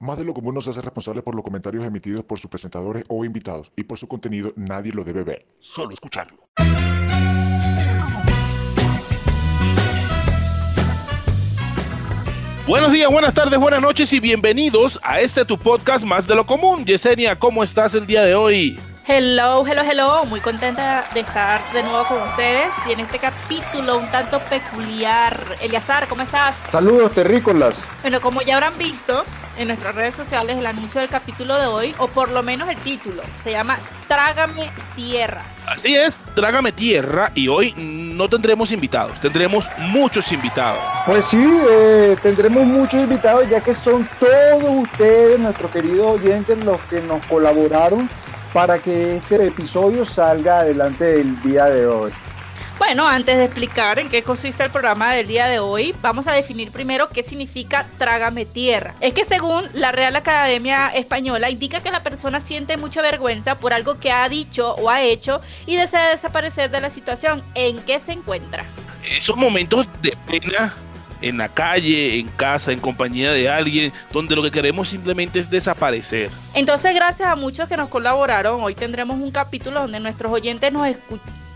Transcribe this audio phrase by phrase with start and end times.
[0.00, 3.24] Más de lo común nos hace responsable por los comentarios emitidos por sus presentadores o
[3.24, 6.38] invitados, y por su contenido nadie lo debe ver, solo escucharlo.
[12.68, 16.46] Buenos días, buenas tardes, buenas noches y bienvenidos a este tu podcast más de lo
[16.46, 16.84] común.
[16.84, 18.78] Yesenia, ¿cómo estás el día de hoy?
[19.04, 20.24] Hello, hello, hello.
[20.26, 25.56] Muy contenta de estar de nuevo con ustedes y en este capítulo un tanto peculiar.
[25.60, 26.54] Eliazar, ¿cómo estás?
[26.70, 27.82] Saludos, terrícolas.
[28.02, 29.24] Bueno, como ya habrán visto
[29.58, 32.76] en nuestras redes sociales el anuncio del capítulo de hoy, o por lo menos el
[32.78, 35.42] título, se llama Trágame Tierra.
[35.66, 40.80] Así es, Trágame Tierra y hoy no tendremos invitados, tendremos muchos invitados.
[41.04, 46.80] Pues sí, eh, tendremos muchos invitados ya que son todos ustedes, nuestros queridos oyentes, los
[46.82, 48.08] que nos colaboraron
[48.52, 52.12] para que este episodio salga adelante el día de hoy.
[52.78, 56.32] Bueno, antes de explicar en qué consiste el programa del día de hoy, vamos a
[56.32, 58.94] definir primero qué significa trágame tierra.
[59.00, 63.72] Es que según la Real Academia Española, indica que la persona siente mucha vergüenza por
[63.72, 67.98] algo que ha dicho o ha hecho y desea desaparecer de la situación en que
[67.98, 68.64] se encuentra.
[69.10, 70.72] Esos momentos de pena
[71.20, 75.50] en la calle, en casa, en compañía de alguien, donde lo que queremos simplemente es
[75.50, 76.30] desaparecer.
[76.54, 80.86] Entonces, gracias a muchos que nos colaboraron, hoy tendremos un capítulo donde nuestros oyentes nos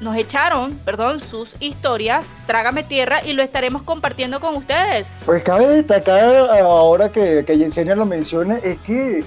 [0.02, 5.08] nos echaron, perdón, sus historias, Trágame Tierra, y lo estaremos compartiendo con ustedes.
[5.24, 9.24] Pues cabe destacar ahora que, que Yesenia lo menciona, es que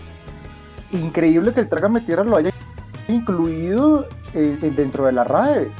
[0.92, 2.52] increíble que el Trágame Tierra lo haya
[3.08, 5.72] incluido eh, dentro de la RAE.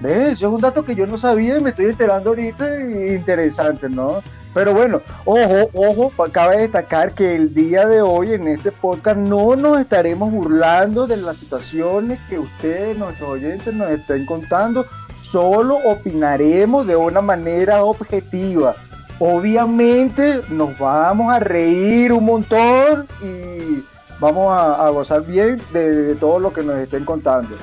[0.00, 0.32] ¿Ves?
[0.32, 4.22] Eso es un dato que yo no sabía y me estoy enterando ahorita interesante, ¿no?
[4.52, 9.54] Pero bueno, ojo, ojo, cabe destacar que el día de hoy en este podcast no
[9.54, 14.86] nos estaremos burlando de las situaciones que ustedes, nuestros oyentes, nos estén contando,
[15.20, 18.74] solo opinaremos de una manera objetiva.
[19.20, 23.84] Obviamente nos vamos a reír un montón y
[24.18, 27.56] vamos a, gozar bien de todo lo que nos estén contando.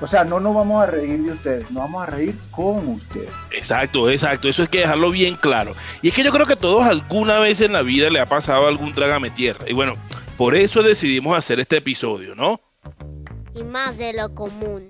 [0.00, 3.30] O sea, no nos vamos a reír de ustedes, nos vamos a reír con ustedes.
[3.50, 5.74] Exacto, exacto, eso hay que dejarlo bien claro.
[6.02, 8.26] Y es que yo creo que a todos alguna vez en la vida le ha
[8.26, 9.68] pasado algún trágame tierra.
[9.68, 9.94] Y bueno,
[10.36, 12.60] por eso decidimos hacer este episodio, ¿no?
[13.56, 14.88] Y más de lo común.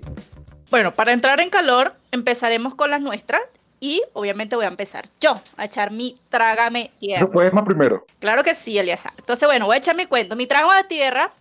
[0.69, 3.41] Bueno, para entrar en calor, empezaremos con las nuestras.
[3.81, 7.21] Y obviamente voy a empezar yo a echar mi trágame tierra.
[7.21, 8.05] ¿No puedes más primero?
[8.19, 9.13] Claro que sí, Eliazar.
[9.17, 10.35] Entonces, bueno, voy a echar mi cuento.
[10.35, 11.31] Mi trago de tierra,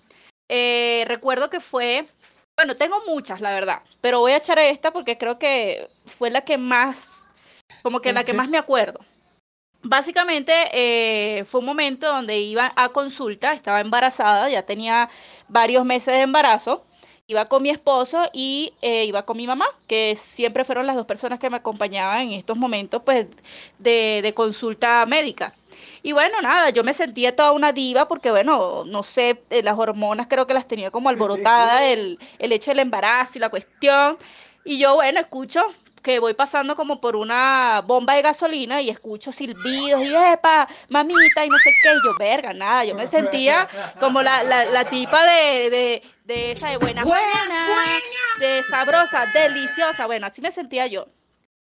[0.49, 2.07] eh, recuerdo que fue
[2.59, 5.89] bueno, tengo muchas, la verdad, pero voy a echar esta porque creo que
[6.19, 7.31] fue la que más,
[7.83, 8.99] como que la que más me acuerdo.
[9.81, 15.09] Básicamente eh, fue un momento donde iba a consulta, estaba embarazada, ya tenía
[15.47, 16.85] varios meses de embarazo,
[17.29, 21.07] iba con mi esposo y eh, iba con mi mamá, que siempre fueron las dos
[21.07, 23.29] personas que me acompañaban en estos momentos pues,
[23.79, 25.55] de, de consulta médica.
[26.09, 29.77] Y bueno, nada, yo me sentía toda una diva porque, bueno, no sé, eh, las
[29.79, 34.17] hormonas creo que las tenía como alborotadas, el, el hecho del embarazo y la cuestión.
[34.65, 35.61] Y yo, bueno, escucho
[36.03, 41.45] que voy pasando como por una bomba de gasolina y escucho silbidos y epa, mamita
[41.45, 43.69] y no sé qué, y yo, verga, nada, yo me sentía
[44.01, 47.69] como la, la, la tipa de, de, de esa de buena, buena,
[48.39, 51.05] de sabrosa, deliciosa, bueno, así me sentía yo.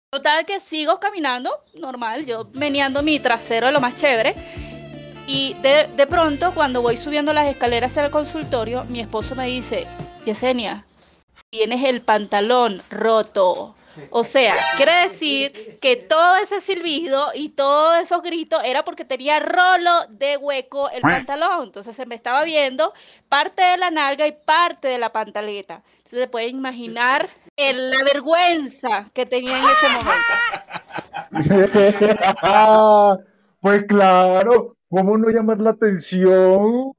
[0.09, 4.35] Total que sigo caminando, normal, yo meneando mi trasero de lo más chévere.
[5.27, 9.47] Y de, de pronto, cuando voy subiendo las escaleras hacia el consultorio, mi esposo me
[9.47, 9.85] dice,
[10.25, 10.85] Yesenia,
[11.49, 13.75] tienes el pantalón roto.
[14.09, 19.41] O sea, quiere decir que todo ese silbido y todos esos gritos era porque tenía
[19.41, 21.65] rolo de hueco el pantalón.
[21.65, 22.93] Entonces se me estaba viendo
[23.27, 25.83] parte de la nalga y parte de la pantaleta.
[25.97, 30.33] Entonces se puede imaginar la vergüenza que tenía en ese momento.
[33.61, 36.93] pues claro, ¿cómo no llamar la atención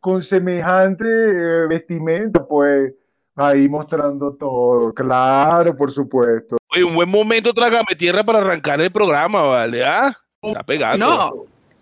[0.00, 2.44] con, semejante eh, vestimenta?
[2.44, 2.92] Pues
[3.36, 6.56] ahí mostrando todo, claro, por supuesto.
[6.72, 9.84] Oye, un buen momento, trágame tierra para arrancar el programa, ¿vale?
[9.84, 10.16] ¿Ah?
[10.42, 11.06] Está pegando.
[11.06, 11.32] No,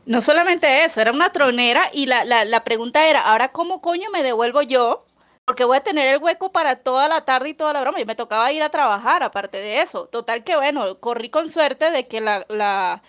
[0.06, 4.10] no solamente eso, era una tronera y la, la, la pregunta era, ahora, ¿cómo coño
[4.12, 5.07] me devuelvo yo
[5.48, 7.98] porque voy a tener el hueco para toda la tarde y toda la broma.
[7.98, 10.04] Y me tocaba ir a trabajar, aparte de eso.
[10.04, 13.00] Total que, bueno, corrí con suerte de que la, la,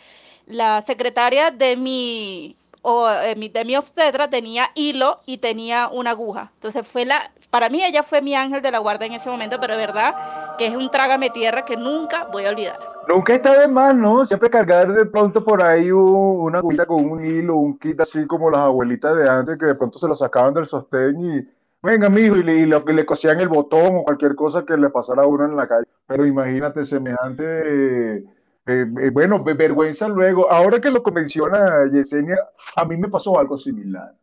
[0.45, 6.51] la secretaria de mi, o, eh, de mi obstetra tenía hilo y tenía una aguja.
[6.53, 9.59] Entonces fue la, para mí ella fue mi ángel de la guarda en ese momento,
[9.59, 12.79] pero de verdad que es un trágame tierra que nunca voy a olvidar.
[13.09, 14.23] Nunca está de más, ¿no?
[14.23, 18.49] Siempre cargar de pronto por ahí una agujita con un hilo, un kit así como
[18.49, 22.35] las abuelitas de antes que de pronto se lo sacaban del sostén y venga, mijo,
[22.37, 25.27] y, le, lo que le cosían el botón o cualquier cosa que le pasara a
[25.27, 25.87] uno en la calle.
[26.07, 28.25] Pero imagínate semejante
[28.69, 30.51] Eh, eh, bueno, vergüenza luego.
[30.51, 32.37] Ahora que lo menciona Yesenia,
[32.75, 34.15] a mí me pasó algo similar.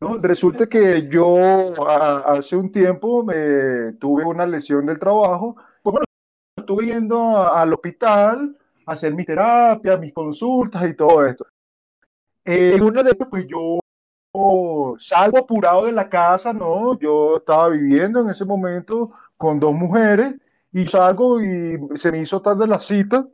[0.00, 0.18] ¿no?
[0.18, 1.36] Resulta que yo
[1.88, 5.56] hace un tiempo me, tuve una lesión del trabajo.
[5.82, 6.04] Pues bueno,
[6.56, 8.54] estuve yendo al hospital
[8.84, 11.46] a hacer mi terapia, mis consultas y todo esto.
[12.44, 13.80] en una de ellas, pues yo
[14.98, 16.98] salgo apurado de la casa, ¿no?
[16.98, 20.34] Yo estaba viviendo en ese momento con dos mujeres
[20.72, 23.26] y salgo y se me hizo tarde la cita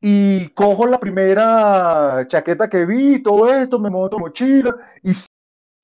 [0.00, 5.12] y cojo la primera chaqueta que vi, todo esto, me monto mochila y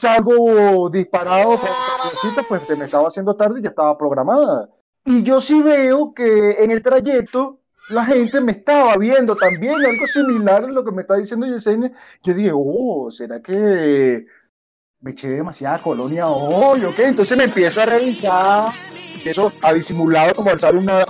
[0.01, 4.69] salgo disparado con la cita, pues se me estaba haciendo tarde y ya estaba programada.
[5.05, 10.07] Y yo sí veo que en el trayecto la gente me estaba viendo también, algo
[10.07, 11.93] similar a lo que me está diciendo Yesenia.
[12.23, 14.27] Yo dije, oh, ¿será que
[15.01, 17.07] me eché demasiada colonia hoy o qué?
[17.07, 18.73] Entonces me empiezo a revisar,
[19.15, 21.05] empiezo a disimular como alzar una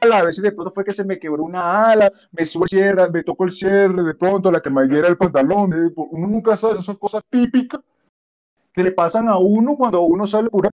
[0.00, 2.68] ala, a si de pronto fue que se me quebró una ala, me sube el
[2.68, 6.96] cierre, me tocó el cierre, de pronto la cremallera el pantalón, uno nunca sabe, esas
[6.98, 7.80] cosas típicas
[8.72, 10.68] que le pasan a uno cuando uno sale por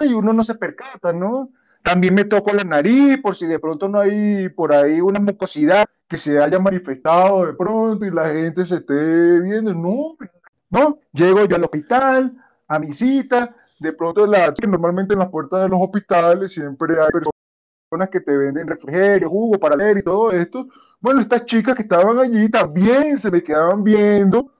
[0.00, 1.50] y uno no se percata, ¿no?
[1.82, 5.84] También me toco la nariz por si de pronto no hay por ahí una mucosidad
[6.08, 9.74] que se haya manifestado de pronto y la gente se esté viendo.
[9.74, 10.98] No.
[11.12, 12.36] Llego yo al hospital,
[12.68, 13.56] a mi cita.
[13.80, 18.36] De pronto, la, normalmente en las puertas de los hospitales siempre hay personas que te
[18.36, 20.68] venden refrigerio, jugo para leer y todo esto.
[21.00, 24.52] Bueno, estas chicas que estaban allí también se me quedaban viendo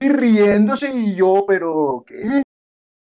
[0.00, 2.42] y riéndose y yo, pero ¿qué?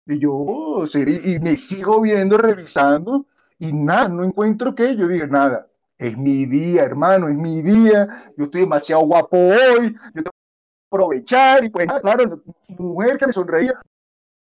[0.07, 3.25] Y yo, y me sigo viendo, revisando,
[3.59, 4.95] y nada, no encuentro qué.
[4.95, 5.67] Yo digo, nada,
[5.97, 8.33] es mi día, hermano, es mi día.
[8.37, 11.63] Yo estoy demasiado guapo hoy, yo tengo que aprovechar.
[11.63, 13.73] Y pues, nada, claro, mujer que me sonreía,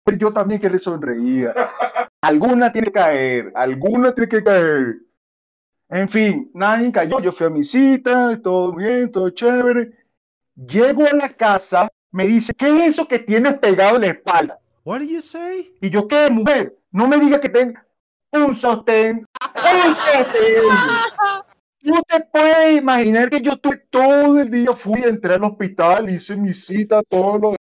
[0.05, 1.55] pero yo también que le sonreía.
[2.23, 4.97] Alguna tiene que caer, alguna tiene que caer.
[5.89, 7.19] En fin, nadie cayó.
[7.21, 9.91] Yo fui a mi cita, todo bien, todo chévere.
[10.55, 14.61] Llego a la casa, me dice, ¿qué es eso que tienes pegado en la espalda?
[14.91, 15.73] What do you say?
[15.81, 16.77] Y yo, ¿qué, mujer?
[16.91, 17.87] No me digas que tenga
[18.33, 19.25] un sostén.
[19.41, 20.65] ¡Un sostén!
[21.83, 26.35] No te puedes imaginar que yo estuve todo el día, fui, entré al hospital, hice
[26.35, 27.57] mi cita, todo lo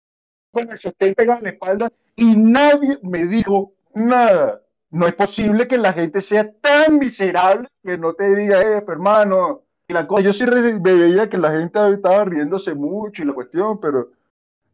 [0.53, 4.63] con el sostén pegado en la espalda y nadie me dijo nada.
[4.91, 9.65] No es posible que la gente sea tan miserable que no te diga, eh, hermano.
[9.89, 10.45] Y la cosa, yo sí
[10.81, 14.13] veía que la gente estaba riéndose mucho y la cuestión, pero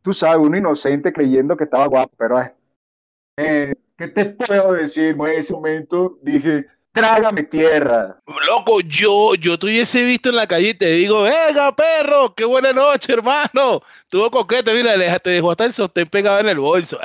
[0.03, 2.37] tú sabes, uno inocente creyendo que estaba guapo, pero
[3.37, 5.17] eh, ¿qué te puedo decir?
[5.19, 8.19] En ese momento dije, trágame tierra.
[8.47, 12.45] Loco, yo, yo te hubiese visto en la calle y te digo, venga, perro, qué
[12.45, 13.81] buena noche, hermano.
[14.09, 16.99] Tuvo coquete, mira, te dejó hasta el sostén pegado en el bolso.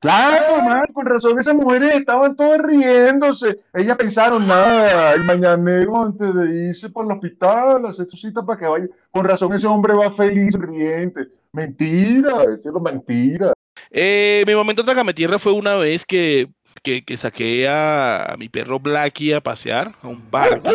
[0.00, 3.60] Claro, man, con razón esas mujeres estaban todas riéndose.
[3.74, 8.58] Ellas pensaron, nada, el mañanero antes de irse por el hospital, hacer su cita para
[8.58, 8.86] que vaya.
[9.10, 11.28] Con razón ese hombre va feliz, riente.
[11.52, 13.52] Mentira, es mentira.
[13.90, 16.48] Eh, mi momento de tierra fue una vez que,
[16.82, 20.70] que, saqué a, mi perro Blackie a pasear a un parque,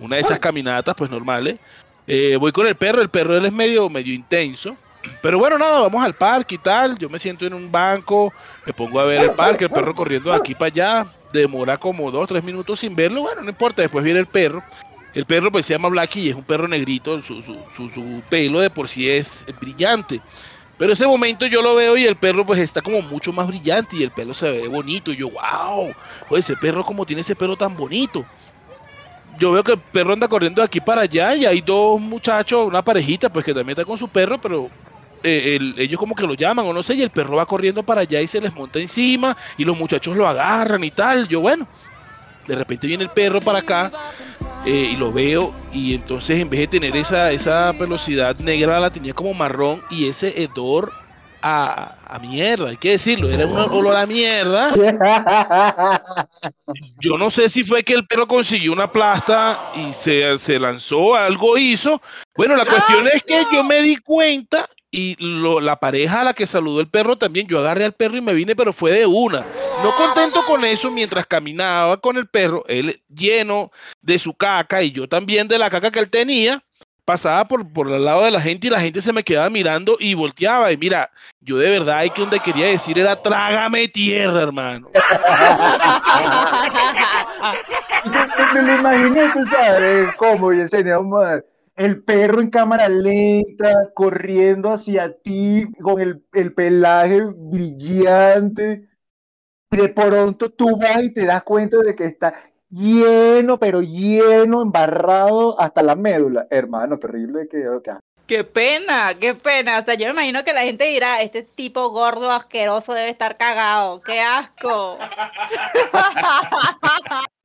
[0.00, 1.60] una de esas caminatas pues normales.
[2.06, 4.76] Eh, voy con el perro, el perro él es medio, medio intenso.
[5.22, 6.98] Pero bueno, nada, vamos al parque y tal.
[6.98, 8.32] Yo me siento en un banco,
[8.66, 11.06] me pongo a ver el parque, el perro corriendo de aquí para allá.
[11.32, 13.22] Demora como dos, tres minutos sin verlo.
[13.22, 14.62] Bueno, no importa, después viene el perro.
[15.14, 18.60] El perro pues se llama Blackie y es un perro negrito, su, su, su, pelo
[18.60, 20.20] de por sí es brillante.
[20.76, 23.96] Pero ese momento yo lo veo y el perro pues está como mucho más brillante
[23.96, 25.12] y el pelo se ve bonito.
[25.12, 25.92] Y yo, wow,
[26.36, 28.24] ese perro como tiene ese pelo tan bonito.
[29.38, 32.66] Yo veo que el perro anda corriendo de aquí para allá y hay dos muchachos,
[32.66, 34.68] una parejita pues que también está con su perro, pero
[35.22, 38.02] eh, ellos como que lo llaman o no sé, y el perro va corriendo para
[38.02, 41.26] allá y se les monta encima y los muchachos lo agarran y tal.
[41.28, 41.66] Yo bueno,
[42.46, 43.90] de repente viene el perro para acá
[44.66, 48.90] eh, y lo veo y entonces en vez de tener esa, esa velocidad negra la
[48.90, 50.92] tenía como marrón y ese hedor
[51.42, 54.72] a, a, mierda, hay que decirlo, era un olor a mierda.
[57.00, 61.14] Yo no sé si fue que el perro consiguió una plasta y se, se lanzó,
[61.14, 62.02] algo hizo.
[62.36, 66.34] Bueno, la cuestión es que yo me di cuenta y lo, la pareja a la
[66.34, 69.06] que saludó el perro también, yo agarré al perro y me vine, pero fue de
[69.06, 69.44] una.
[69.82, 74.90] No contento con eso, mientras caminaba con el perro, él lleno de su caca y
[74.90, 76.62] yo también de la caca que él tenía,
[77.04, 79.96] pasaba por, por el lado de la gente y la gente se me quedaba mirando
[79.98, 80.72] y volteaba.
[80.72, 84.90] Y mira, yo de verdad hay que donde quería decir era trágame tierra, hermano.
[88.54, 90.98] me, lo imaginé, tú sabes, cómo, Yesenia,
[91.78, 98.88] el perro en cámara lenta, corriendo hacia ti con el, pelaje brillante.
[99.70, 102.34] Y de pronto tú vas y te das cuenta de que está
[102.68, 106.48] lleno, pero lleno, embarrado hasta la médula.
[106.50, 107.64] Hermano, terrible que...
[107.84, 107.92] que
[108.26, 109.78] Qué pena, qué pena.
[109.78, 113.36] O sea, yo me imagino que la gente dirá, este tipo gordo, asqueroso debe estar
[113.36, 114.00] cagado.
[114.02, 114.98] ¡Qué asco!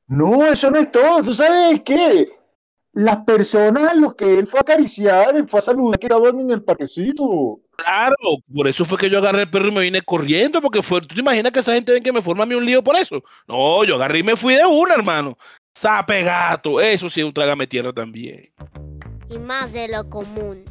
[0.05, 1.23] No, eso no es todo.
[1.23, 2.27] ¿Tú sabes qué?
[2.93, 6.39] Las personas a los que él fue a acariciar, él fue a saludar que estaban
[6.39, 7.59] en el parquecito.
[7.75, 8.15] Claro,
[8.53, 11.07] por eso fue que yo agarré el perro y me vine corriendo, porque fue, ¿tú
[11.07, 13.23] te imaginas que esa gente ven que me forma a mí un lío por eso?
[13.47, 15.37] No, yo agarré y me fui de una, hermano.
[15.73, 18.51] Sape gato, eso sí es un trágame tierra también.
[19.27, 20.63] Y más de lo común.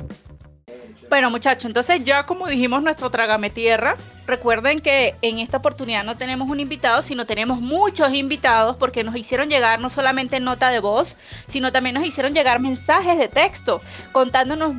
[1.09, 6.16] Bueno, muchachos, entonces ya como dijimos nuestro trágame tierra, recuerden que en esta oportunidad no
[6.16, 10.80] tenemos un invitado, sino tenemos muchos invitados porque nos hicieron llegar no solamente nota de
[10.80, 11.16] voz,
[11.49, 13.82] sino también nos hicieron llegar mensajes de texto
[14.12, 14.75] contándonos,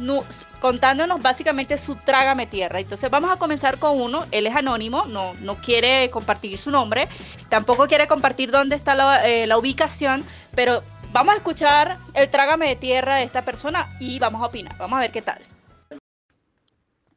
[0.60, 2.80] contándonos básicamente su trágame tierra.
[2.80, 7.10] Entonces vamos a comenzar con uno, él es anónimo, no, no quiere compartir su nombre,
[7.50, 10.24] tampoco quiere compartir dónde está la, eh, la ubicación,
[10.56, 14.76] pero vamos a escuchar el trágame de tierra de esta persona y vamos a opinar,
[14.80, 15.40] vamos a ver qué tal.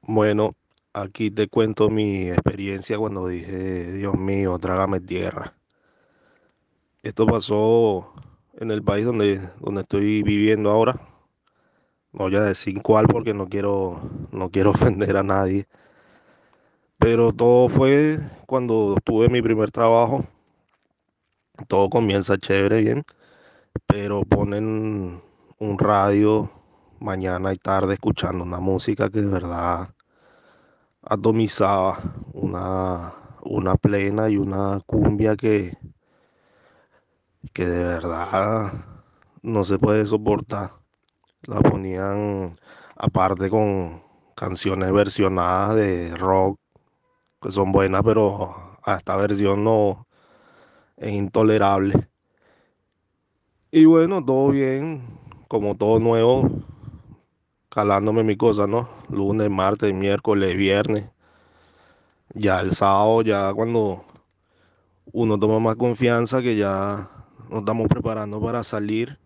[0.09, 0.53] Bueno,
[0.93, 5.55] aquí te cuento mi experiencia cuando dije, Dios mío, trágame tierra.
[7.03, 8.13] Esto pasó
[8.59, 11.01] en el país donde, donde estoy viviendo ahora.
[12.13, 14.01] No voy a decir cuál porque no quiero,
[14.33, 15.69] no quiero ofender a nadie.
[16.99, 20.25] Pero todo fue cuando tuve mi primer trabajo.
[21.69, 23.05] Todo comienza chévere, bien.
[23.87, 25.23] Pero ponen
[25.59, 26.51] un radio
[27.01, 29.91] mañana y tarde escuchando una música que de verdad
[31.07, 31.99] atomizaba,
[32.33, 35.77] una, una plena y una cumbia que,
[37.53, 38.73] que de verdad
[39.43, 40.73] no se puede soportar.
[41.45, 42.59] La ponían
[42.97, 44.03] aparte con
[44.37, 46.61] canciones versionadas de rock
[47.43, 50.07] que son buenas, pero a esta versión no
[50.97, 52.09] es intolerable.
[53.71, 55.03] Y bueno, todo bien,
[55.49, 56.49] como todo nuevo,
[57.77, 58.89] calándome mi cosa, ¿no?
[59.11, 61.11] Lunes, martes, miércoles, viernes.
[62.33, 64.03] Ya el sábado, ya cuando
[65.13, 67.11] uno toma más confianza, que ya
[67.51, 69.19] nos estamos preparando para salir,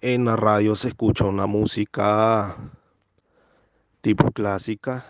[0.00, 2.56] en la radio se escucha una música
[4.00, 5.04] tipo clásica.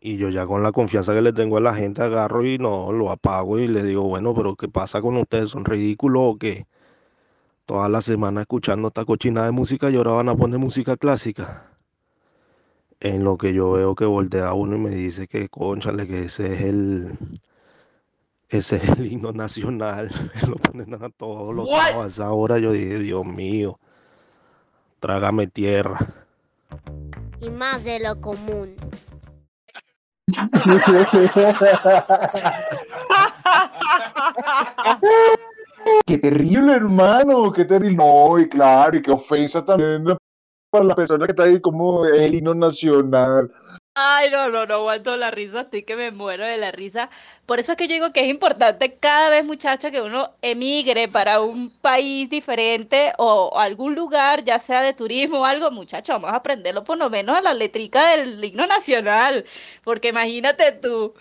[0.00, 2.92] Y yo ya con la confianza que le tengo a la gente agarro y no
[2.92, 5.50] lo apago y le digo, bueno, pero ¿qué pasa con ustedes?
[5.50, 6.68] ¿Son ridículos o qué?
[7.66, 11.71] Toda la semana escuchando esta cochina de música y ahora van a poner música clásica
[13.02, 16.54] en lo que yo veo que voltea uno y me dice que conchale, que ese
[16.54, 17.18] es el
[18.48, 20.10] ese es el himno nacional,
[20.46, 23.80] lo ponen a todos los sábados a esa hora, yo dije, Dios mío,
[25.00, 25.98] trágame tierra.
[27.40, 28.76] Y más de lo común.
[36.06, 37.96] Qué terrible, hermano, qué terrible.
[37.96, 40.04] No, y claro, y qué ofensa también
[40.72, 43.52] para la persona que está ahí como el himno nacional.
[43.94, 47.10] Ay, no, no, no aguanto la risa, estoy que me muero de la risa.
[47.44, 51.08] Por eso es que yo digo que es importante cada vez, muchacho, que uno emigre
[51.08, 56.30] para un país diferente o algún lugar, ya sea de turismo o algo, muchacho, vamos
[56.30, 59.44] a aprenderlo por lo menos a la letrica del himno nacional,
[59.84, 61.14] porque imagínate tú.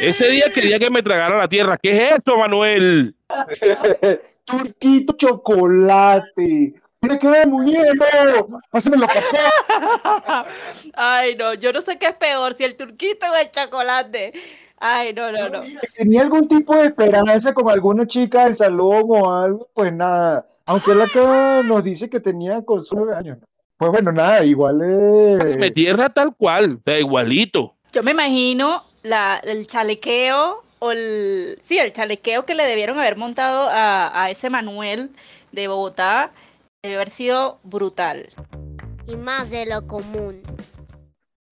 [0.00, 1.76] Ese día quería que me tragara la tierra.
[1.76, 3.14] ¿Qué es esto, Manuel?
[4.44, 6.72] Turquito chocolate.
[7.02, 8.58] Mira que muñeco.
[8.70, 10.46] Pásamelo, papá.
[10.94, 14.32] Ay, no, yo no sé qué es peor, si el turquito o el chocolate.
[14.84, 15.62] Ay, no, no, no.
[15.96, 20.44] Tenía algún tipo de esperanza con alguna chica del salón o algo, pues nada.
[20.66, 23.38] Aunque él acá nos dice que tenía con nueve años.
[23.76, 25.72] Pues bueno, nada, igual Me es.
[25.72, 27.76] tierra tal cual, o sea, igualito.
[27.92, 31.58] Yo me imagino la, el chalequeo o el...
[31.62, 35.10] Sí, el chalequeo que le debieron haber montado a, a ese Manuel
[35.52, 36.32] de Bogotá
[36.82, 38.30] debe haber sido brutal.
[39.06, 40.42] Y más de lo común.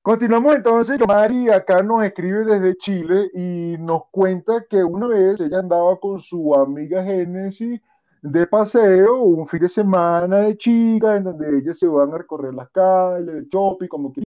[0.02, 0.98] Continuamos entonces.
[1.06, 6.18] Mari acá nos escribe desde Chile y nos cuenta que una vez ella andaba con
[6.20, 7.80] su amiga Génesis
[8.22, 12.54] de paseo, un fin de semana de chicas, en donde ellas se van a recorrer
[12.54, 14.22] las calles, de shopping, como que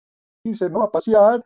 [0.43, 0.83] dice, ¿no?
[0.83, 1.45] A pasear.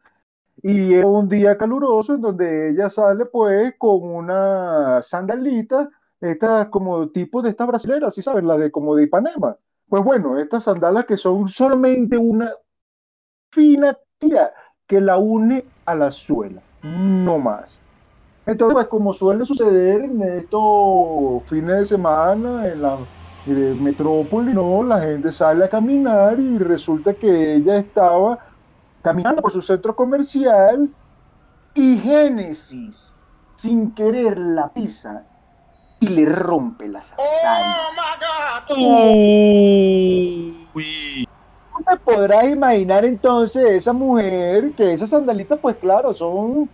[0.62, 7.11] Y es un día caluroso en donde ella sale pues con una sandalita, estas como
[7.11, 8.47] tipo de estas brasileras, ¿sí saben?
[8.47, 9.57] La de como de Ipanema.
[9.88, 12.52] Pues bueno, estas sandalas que son solamente una
[13.50, 14.52] fina tira
[14.87, 17.81] que la une a la suela, no más.
[18.47, 22.99] Entonces, pues como suele suceder en estos fines de semana en la
[23.47, 24.83] eh, metrópoli, ¿no?
[24.83, 28.38] La gente sale a caminar y resulta que ella estaba
[29.02, 30.93] caminando por su centro comercial
[31.75, 33.17] y Génesis,
[33.57, 35.26] sin querer, la pisa
[36.00, 37.76] y le rompe la sandalia.
[40.75, 41.31] Uy.
[41.84, 46.68] ¿Cómo te podrás imaginar entonces esa mujer que esas sandalitas, pues claro, son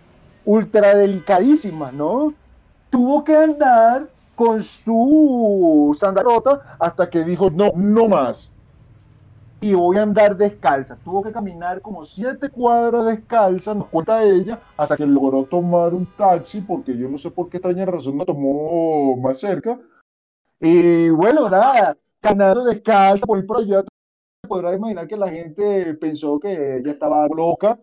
[0.45, 2.33] ultra delicadísimas, ¿no?
[2.89, 8.51] Tuvo que andar con su sandalota hasta que dijo, no, no más.
[9.61, 10.97] Y voy a andar descalza.
[11.03, 16.05] Tuvo que caminar como siete cuadras descalza, nos cuenta ella, hasta que logró tomar un
[16.17, 19.79] taxi, porque yo no sé por qué extraña razón no tomó más cerca.
[20.59, 23.83] Y bueno, nada, caminando descalza por ir por allá,
[24.49, 27.79] podrás imaginar que la gente pensó que ella estaba loca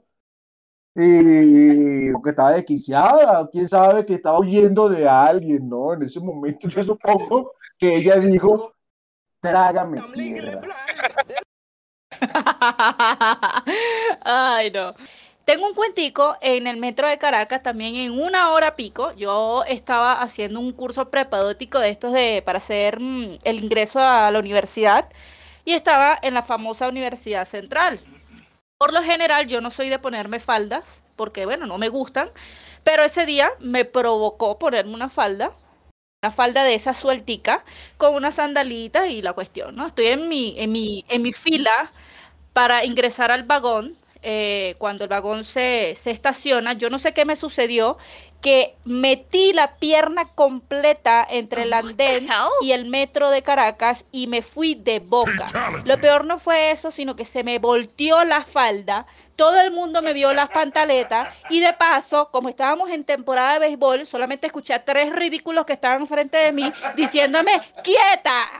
[0.95, 5.93] y o que estaba desquiciada, quién sabe que estaba huyendo de alguien, ¿no?
[5.95, 8.73] En ese momento yo supongo que ella dijo,
[9.41, 10.61] trágame tierra.
[14.25, 14.95] Ay, no.
[15.45, 19.13] Tengo un cuentico en el metro de Caracas, también en una hora pico.
[19.15, 24.31] Yo estaba haciendo un curso prepadótico de estos de para hacer mm, el ingreso a
[24.33, 25.09] la universidad
[25.67, 28.01] y estaba en la famosa Universidad Central.
[28.79, 32.31] Por lo general, yo no soy de ponerme faldas, porque bueno, no me gustan,
[32.85, 35.53] pero ese día me provocó ponerme una falda,
[36.23, 37.65] una falda de esa sueltica,
[37.99, 39.87] con una sandalita y la cuestión, ¿no?
[39.89, 41.93] Estoy en mi, en mi, en mi fila
[42.53, 43.97] para ingresar al vagón.
[44.23, 47.99] eh, cuando el vagón se, se estaciona, yo no sé qué me sucedió,
[48.47, 52.28] que metí la pierna completa entre el andén
[52.63, 55.47] y el metro de Caracas y me fui de boca.
[55.85, 59.04] Lo peor no fue eso, sino que se me volteó la falda,
[59.35, 63.59] todo el mundo me vio las pantaletas y de paso, como estábamos en temporada de
[63.59, 68.52] béisbol, solamente escuché a tres ridículos que estaban frente de mí diciéndome, quieta.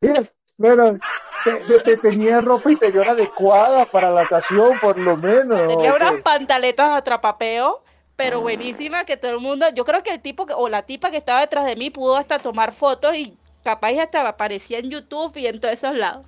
[0.00, 0.22] Mira,
[0.56, 0.98] bueno,
[1.44, 5.60] te, te- te tenía ropa interior adecuada para la ocasión, por lo menos.
[5.66, 7.82] Tenía ¿o unas pantaletas atrapapeo,
[8.16, 11.16] pero buenísima que todo el mundo, yo creo que el tipo o la tipa que
[11.16, 15.46] estaba detrás de mí pudo hasta tomar fotos y capaz hasta aparecía en YouTube y
[15.46, 16.26] en todos esos lados.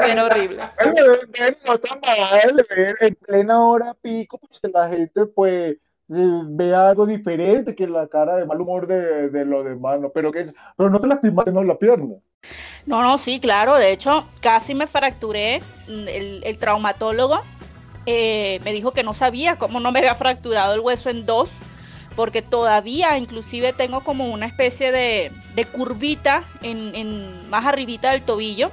[0.00, 0.62] Pero horrible.
[1.66, 6.90] No está mal ver en plena hora pico, pues que la gente pues eh, vea
[6.90, 10.10] algo diferente que la cara de mal humor de, de los demás, ¿no?
[10.10, 12.16] Pero, que es, pero no te lastimaste no la pierna.
[12.86, 13.74] No, no, sí, claro.
[13.74, 15.60] De hecho, casi me fracturé.
[15.88, 16.08] Mm,
[16.42, 17.40] El, traumatólogo
[18.06, 21.50] eh, me dijo que no sabía cómo no me había fracturado el hueso en dos,
[22.14, 25.32] porque todavía inclusive tengo como una especie de,
[25.72, 28.70] curvita en, en más arribita del tobillo.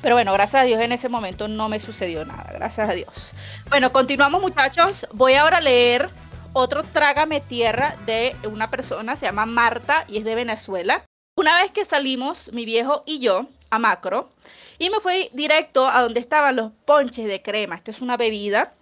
[0.00, 3.32] Pero bueno, gracias a Dios en ese momento no me sucedió nada, gracias a Dios.
[3.68, 5.06] Bueno, continuamos muchachos.
[5.12, 6.10] Voy ahora a leer
[6.52, 11.07] otro Trágame Tierra de una persona, se llama Marta y es de Venezuela.
[11.38, 14.28] Una vez que salimos, mi viejo y yo, a Macro,
[14.76, 17.76] y me fui directo a donde estaban los ponches de crema.
[17.76, 18.72] Esto es una bebida.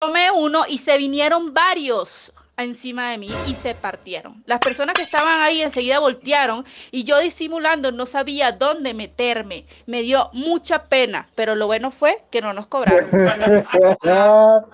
[0.00, 4.42] Tomé uno y se vinieron varios encima de mí y se partieron.
[4.46, 9.66] Las personas que estaban ahí enseguida voltearon y yo disimulando no sabía dónde meterme.
[9.84, 13.10] Me dio mucha pena, pero lo bueno fue que no nos cobraron.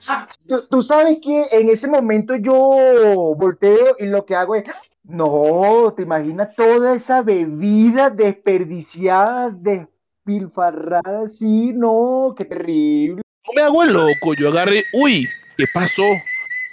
[0.46, 2.55] tú, tú sabes que en ese momento yo
[3.37, 4.62] volteo y lo que hago es,
[5.03, 13.23] no, te imaginas toda esa bebida desperdiciada, despilfarrada, sí, no, qué terrible.
[13.47, 16.05] No me hago el loco, yo agarré, uy, ¿qué pasó?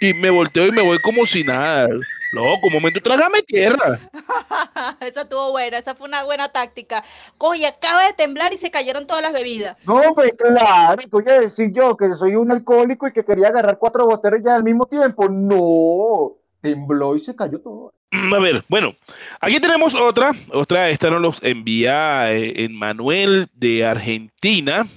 [0.02, 1.88] Y me volteo y me voy como si nada.
[2.34, 4.00] Loco, un momento, trágame tierra.
[5.00, 7.04] esa estuvo buena, esa fue una buena táctica.
[7.38, 9.78] Oye, acaba de temblar y se cayeron todas las bebidas.
[9.86, 13.78] No, pues claro, voy a decir yo que soy un alcohólico y que quería agarrar
[13.78, 15.30] cuatro botellas al mismo tiempo.
[15.30, 17.94] No, tembló y se cayó todo.
[18.12, 18.96] Mm, A ver, bueno,
[19.41, 24.88] aquí tenemos otra, otra, esta nos los envía eh, Manuel de Argentina.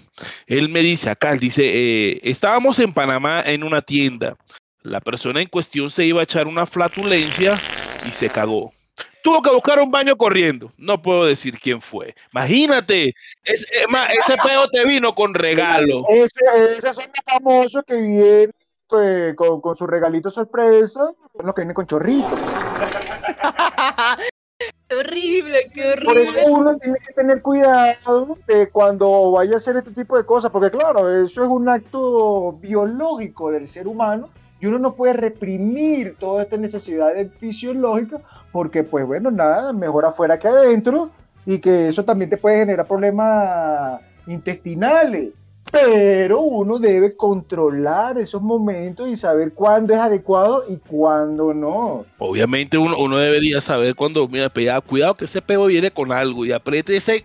[0.46, 4.37] Él me dice acá, dice, eh, estábamos en Panamá en una tienda.
[4.83, 7.61] La persona en cuestión se iba a echar una flatulencia
[8.07, 8.73] y se cagó.
[9.23, 10.73] Tuvo que buscar un baño corriendo.
[10.79, 12.14] No puedo decir quién fue.
[12.33, 16.05] Imagínate, es, ese pedo te vino con regalo.
[16.09, 18.51] Ese, esos son que vienen
[18.90, 22.38] pues, con, con su regalito sorpresa, los que vienen con chorritos.
[24.88, 26.53] Qué horrible, qué Por eso horrible.
[26.53, 30.70] uno tiene que tener cuidado de cuando vaya a hacer este tipo de cosas, porque
[30.70, 36.44] claro, eso es un acto biológico del ser humano y uno no puede reprimir todas
[36.44, 41.11] estas necesidades fisiológicas porque pues bueno, nada, mejor afuera que adentro
[41.46, 45.31] y que eso también te puede generar problemas intestinales.
[45.70, 52.04] Pero uno debe controlar esos momentos y saber cuándo es adecuado y cuándo no.
[52.18, 56.44] Obviamente uno, uno debería saber cuando, mira, pega, cuidado que ese pego viene con algo
[56.44, 57.24] y apriete ese...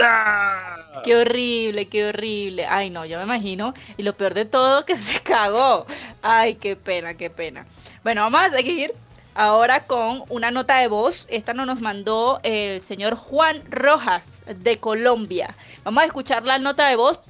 [0.00, 0.82] ¡Ah!
[1.04, 2.66] Qué horrible, qué horrible.
[2.66, 3.74] Ay, no, yo me imagino.
[3.96, 5.86] Y lo peor de todo, que se cagó.
[6.22, 7.66] Ay, qué pena, qué pena.
[8.02, 8.92] Bueno, vamos a seguir
[9.34, 11.26] ahora con una nota de voz.
[11.28, 15.56] Esta nos mandó el señor Juan Rojas de Colombia.
[15.84, 17.20] Vamos a escuchar la nota de voz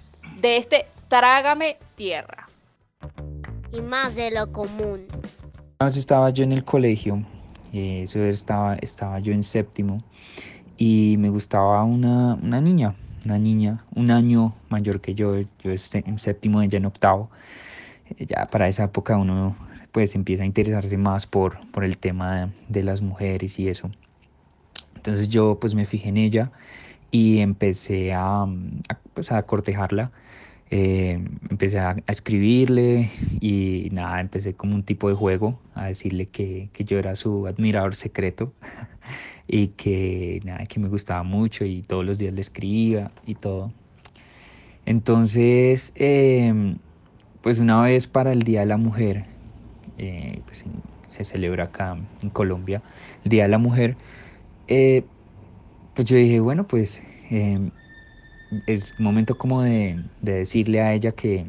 [0.42, 2.48] de este Trágame Tierra.
[3.72, 5.06] y más de lo común.
[5.80, 7.24] Una vez estaba yo en el colegio,
[7.72, 10.02] eh, eso estaba, estaba yo en séptimo,
[10.76, 16.04] y me gustaba una, una niña, una niña, un año mayor que yo, yo este-
[16.06, 17.30] en séptimo, ella en octavo.
[18.18, 19.56] Eh, Ya para esa época uno
[19.92, 23.90] pues empieza a interesarse más por, por el tema de, de las mujeres y eso.
[24.96, 26.50] Entonces yo pues me fijé en ella
[27.10, 28.48] y empecé a, a,
[29.14, 30.10] pues, a cortejarla.
[30.74, 36.30] Eh, empecé a, a escribirle y nada, empecé como un tipo de juego a decirle
[36.30, 38.54] que, que yo era su admirador secreto
[39.48, 43.72] y que nada, que me gustaba mucho y todos los días le escribía y todo.
[44.84, 46.78] Entonces, em,
[47.42, 49.26] pues una vez para el Día de la Mujer,
[49.98, 50.64] eh, pues
[51.08, 52.82] se celebra acá en Colombia,
[53.24, 53.98] el Día de la Mujer,
[54.68, 55.08] eh,
[55.94, 57.72] pues yo dije, bueno, pues em,
[58.66, 61.46] es momento como de, de decirle a ella que,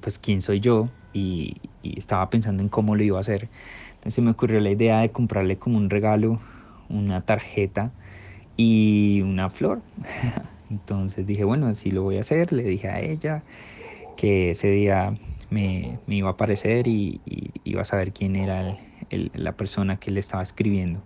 [0.00, 3.48] pues, quién soy yo y, y estaba pensando en cómo lo iba a hacer.
[3.94, 6.40] Entonces me ocurrió la idea de comprarle como un regalo,
[6.88, 7.92] una tarjeta
[8.56, 9.82] y una flor.
[10.70, 12.52] Entonces dije, bueno, así lo voy a hacer.
[12.52, 13.42] Le dije a ella
[14.16, 15.14] que ese día
[15.50, 18.76] me, me iba a aparecer y, y iba a saber quién era el-
[19.10, 21.00] el- la persona que le estaba escribiendo.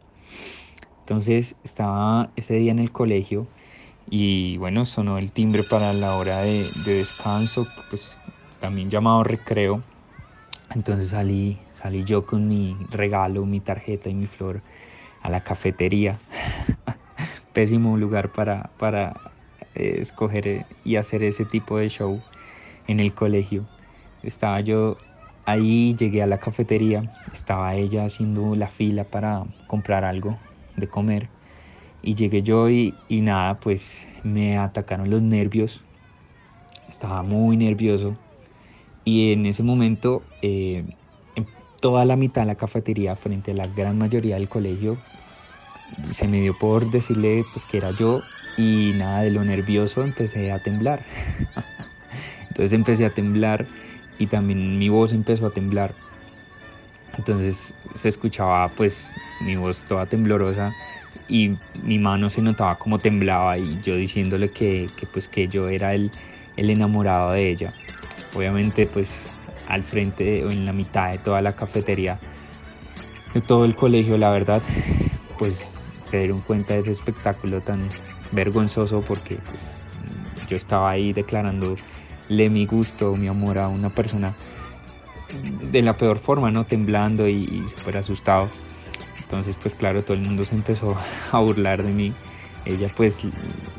[1.01, 3.47] Entonces estaba ese día en el colegio
[4.15, 8.19] y bueno, sonó el timbre para la hora de, de descanso, pues
[8.59, 9.83] también llamado recreo.
[10.75, 14.61] Entonces salí, salí yo con mi regalo, mi tarjeta y mi flor
[15.23, 16.21] a la cafetería.
[17.55, 19.15] Pésimo lugar para, para
[19.75, 22.21] eh, escoger eh, y hacer ese tipo de show
[22.87, 23.65] en el colegio.
[24.23, 24.99] Estaba yo
[25.47, 30.39] ahí, llegué a la cafetería, estaba ella haciendo la fila para comprar algo
[30.77, 31.31] de comer.
[32.03, 35.85] Y llegué yo y, y nada, pues me atacaron los nervios.
[36.89, 38.19] Estaba muy nervioso.
[39.05, 40.97] Y en ese momento, eh,
[41.37, 41.49] en
[41.81, 45.03] toda la mitad de la cafetería, frente a la gran mayoría del colegio,
[46.11, 48.29] se me dio por decirle pues, que era yo.
[48.57, 51.07] Y nada, de lo nervioso empecé a temblar.
[52.49, 53.71] Entonces empecé a temblar
[54.19, 55.97] y también mi voz empezó a temblar.
[57.13, 60.77] Entonces se escuchaba pues mi voz toda temblorosa
[61.29, 65.69] y mi mano se notaba como temblaba y yo diciéndole que, que, pues que yo
[65.69, 66.11] era el,
[66.57, 67.73] el enamorado de ella.
[68.35, 69.15] Obviamente pues
[69.69, 72.19] al frente o en la mitad de toda la cafetería,
[73.35, 74.63] de todo el colegio, la verdad,
[75.39, 77.89] pues se dieron cuenta de ese espectáculo tan
[78.33, 81.79] vergonzoso porque pues, yo estaba ahí declarándole
[82.29, 84.35] mi gusto, mi amor a una persona
[85.71, 86.65] de la peor forma, ¿no?
[86.65, 88.51] Temblando y, y súper asustado.
[89.33, 90.95] Entonces, pues claro, todo el mundo se empezó
[91.33, 92.21] a burlar de mí.
[92.65, 93.23] Ella pues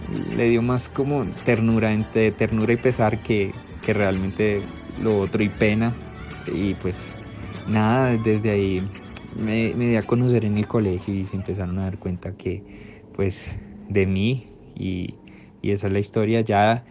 [0.08, 5.50] le dio más como ternura, entre ternura y pesar que, que realmente lo otro y
[5.50, 6.02] pena.
[6.48, 7.20] Y pues
[7.66, 8.92] nada, desde ahí
[9.30, 12.66] me, me di a conocer en el colegio y se empezaron a dar cuenta que
[13.12, 15.22] pues de mí y,
[15.62, 16.42] y esa es la historia.
[16.42, 16.86] Ya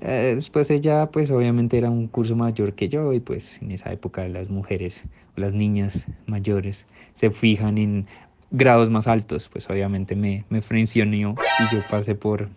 [0.00, 3.92] eh, después ella pues obviamente era un curso mayor que yo y pues en esa
[3.92, 5.04] época las mujeres
[5.36, 8.06] o las niñas mayores se fijan en
[8.50, 12.48] grados más altos, pues obviamente me, me frencionó y yo pasé por,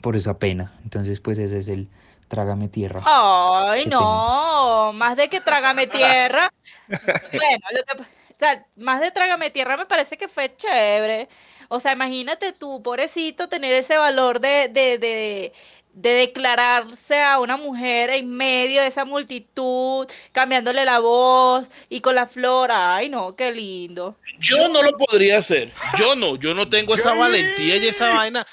[0.00, 0.74] por esa pena.
[0.84, 1.88] Entonces pues ese es el
[2.28, 3.02] trágame tierra.
[3.04, 6.52] Ay, no, más de que trágame tierra.
[6.88, 11.28] Bueno, lo que, o sea, más de trágame tierra me parece que fue chévere.
[11.68, 15.52] O sea, imagínate tú, pobrecito, tener ese valor de, de, de,
[15.96, 22.14] de declararse a una mujer en medio de esa multitud, cambiándole la voz y con
[22.14, 22.70] la flor.
[22.70, 24.14] Ay, no, qué lindo.
[24.38, 25.72] Yo no lo podría hacer.
[25.98, 28.46] Yo no, yo no tengo esa valentía y esa vaina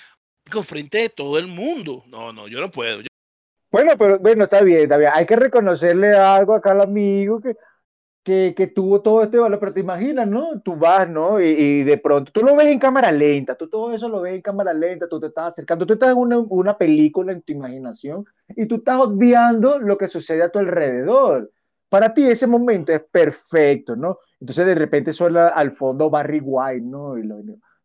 [0.49, 2.03] con frente de todo el mundo.
[2.08, 3.01] No, no, yo no puedo.
[3.01, 3.08] Yo-
[3.69, 5.12] Bueno, pero bueno, está bien, está bien.
[5.13, 7.56] Hay que reconocerle algo acá al amigo que,
[8.23, 10.62] que, que tuvo todo este valor, pero te imaginas, ¿no?
[10.62, 11.41] Tú vas, ¿no?
[11.41, 14.36] Y, y de pronto, tú lo ves en cámara lenta, tú todo eso lo ves
[14.36, 17.51] en cámara lenta, tú te estás acercando, tú estás en una, una película en tu
[17.51, 21.51] imaginación y tú estás obviando lo que sucede a tu alrededor.
[21.89, 24.17] Para ti ese momento es perfecto, ¿no?
[24.39, 27.17] Entonces de repente suena al fondo Barry White, ¿no?
[27.17, 27.41] Y lo,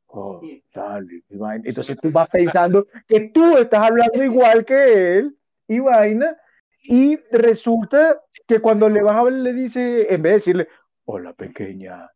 [0.07, 0.41] oh,
[0.73, 1.65] dale, y vaina.
[1.67, 6.37] Entonces tú vas pensando que tú estás hablando igual que él y vaina,
[6.83, 10.69] y resulta que cuando le vas a hablar le dice, en vez de decirle,
[11.05, 12.11] hola pequeña,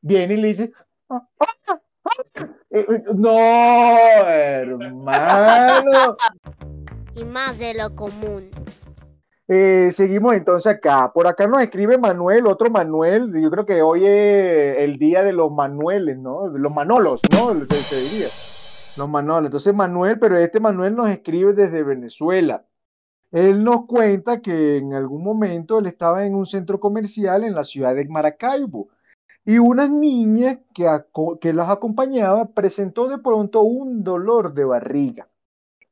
[0.00, 0.72] viene y le dice,
[1.10, 1.80] "Ah, ah, ah".
[2.70, 3.38] Eh, eh, no,
[4.26, 6.16] hermano.
[7.14, 8.50] y más de lo común.
[9.46, 11.12] Eh, seguimos entonces acá.
[11.12, 13.30] Por acá nos escribe Manuel, otro Manuel.
[13.40, 16.48] Yo creo que hoy es el día de los Manueles, ¿no?
[16.48, 17.54] Los Manolos, ¿no?
[17.66, 18.28] Se, se diría.
[18.96, 19.46] Los Manolos.
[19.48, 22.64] Entonces Manuel, pero este Manuel nos escribe desde Venezuela.
[23.34, 27.64] Él nos cuenta que en algún momento él estaba en un centro comercial en la
[27.64, 28.88] ciudad de Maracaibo
[29.44, 35.28] y una niña que, aco- que las acompañaba presentó de pronto un dolor de barriga.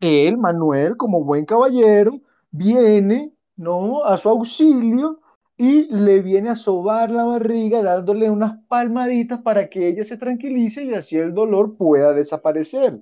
[0.00, 4.04] Él, Manuel, como buen caballero, viene, ¿no?
[4.04, 5.20] A su auxilio
[5.56, 10.84] y le viene a sobar la barriga dándole unas palmaditas para que ella se tranquilice
[10.84, 13.00] y así el dolor pueda desaparecer.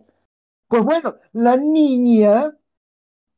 [0.68, 2.56] Pues bueno, la niña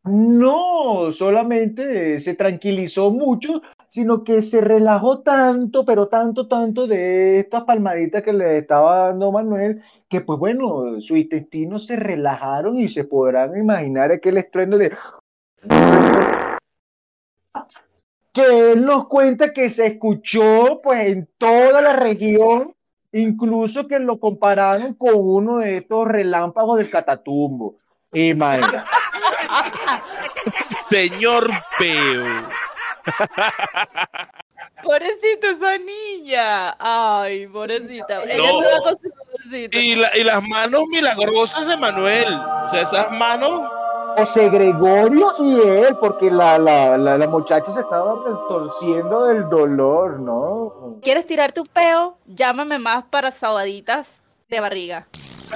[0.04, 7.64] no solamente se tranquilizó mucho, sino que se relajó tanto, pero tanto, tanto de estas
[7.64, 13.04] palmaditas que le estaba dando Manuel, que pues bueno, sus intestinos se relajaron y se
[13.04, 14.92] podrán imaginar aquel estruendo de
[18.32, 22.74] que él nos cuenta que se escuchó pues en toda la región,
[23.12, 27.76] incluso que lo compararon con uno de estos relámpagos del Catatumbo.
[28.12, 28.82] Imagínate.
[30.90, 32.46] Señor Peo.
[34.82, 36.76] Pobrecita esa niña.
[36.78, 38.22] Ay, pobrecita.
[38.24, 38.82] Ella No.
[38.82, 39.12] con su.
[39.72, 42.34] Y, la- y las manos milagrosas de Manuel.
[42.64, 43.70] O sea, esas manos.
[44.14, 50.20] José Gregorio y él, porque la, la, la, la muchacha se estaba retorciendo del dolor,
[50.20, 50.98] ¿no?
[51.02, 52.18] ¿Quieres tirarte un peo?
[52.26, 54.20] Llámame más para sabaditas
[54.50, 55.06] de barriga.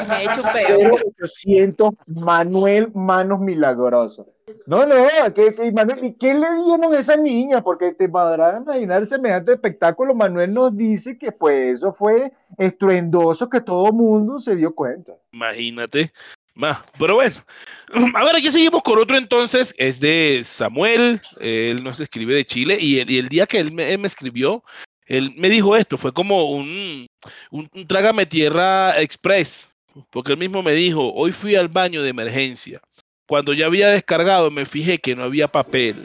[0.08, 0.96] Me he hecho un peo.
[1.18, 4.26] 0800 Manuel Manos Milagrosas.
[4.66, 4.94] No, no,
[5.34, 7.62] que, que Manuel, ¿y qué le dieron a esa niña?
[7.62, 10.14] Porque te podrás imaginar semejante espectáculo.
[10.14, 15.14] Manuel nos dice que pues eso fue estruendoso, que todo mundo se dio cuenta.
[15.32, 16.12] Imagínate.
[16.54, 16.78] Más.
[16.98, 17.36] Pero bueno.
[18.14, 19.74] A ver, aquí seguimos con otro entonces.
[19.78, 21.20] Es de Samuel.
[21.40, 22.78] Él nos escribe de Chile.
[22.80, 24.62] Y el, y el día que él me, él me escribió,
[25.06, 25.98] él me dijo esto.
[25.98, 27.06] Fue como un,
[27.50, 29.70] un, un trágame tierra express.
[30.10, 32.80] Porque él mismo me dijo, hoy fui al baño de emergencia.
[33.28, 35.96] Cuando ya había descargado, me fijé que no había papel.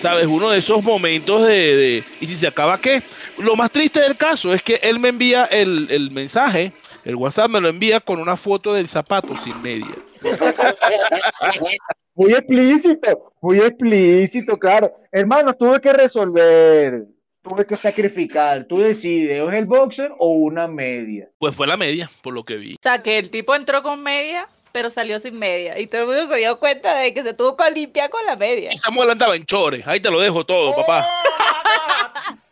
[0.00, 0.26] ¿Sabes?
[0.26, 3.02] Uno de esos momentos de, de- ¿Y si se acaba qué?
[3.38, 6.72] Lo más triste del caso es que él me envía el, el mensaje,
[7.04, 9.86] el WhatsApp me lo envía con una foto del zapato sin media.
[12.14, 14.92] Muy explícito, muy explícito, claro.
[15.12, 17.04] Hermano, tuve que resolver,
[17.42, 18.64] tuve que sacrificar.
[18.64, 21.28] Tú decides, ¿o es el boxer o una media?
[21.38, 22.74] Pues fue la media, por lo que vi.
[22.74, 25.78] O sea, que el tipo entró con media, pero salió sin media.
[25.78, 28.36] Y todo el mundo se dio cuenta de que se tuvo que limpiar con la
[28.36, 28.72] media.
[28.72, 29.86] Y Samuel andaba en chores.
[29.86, 31.06] Ahí te lo dejo todo, papá.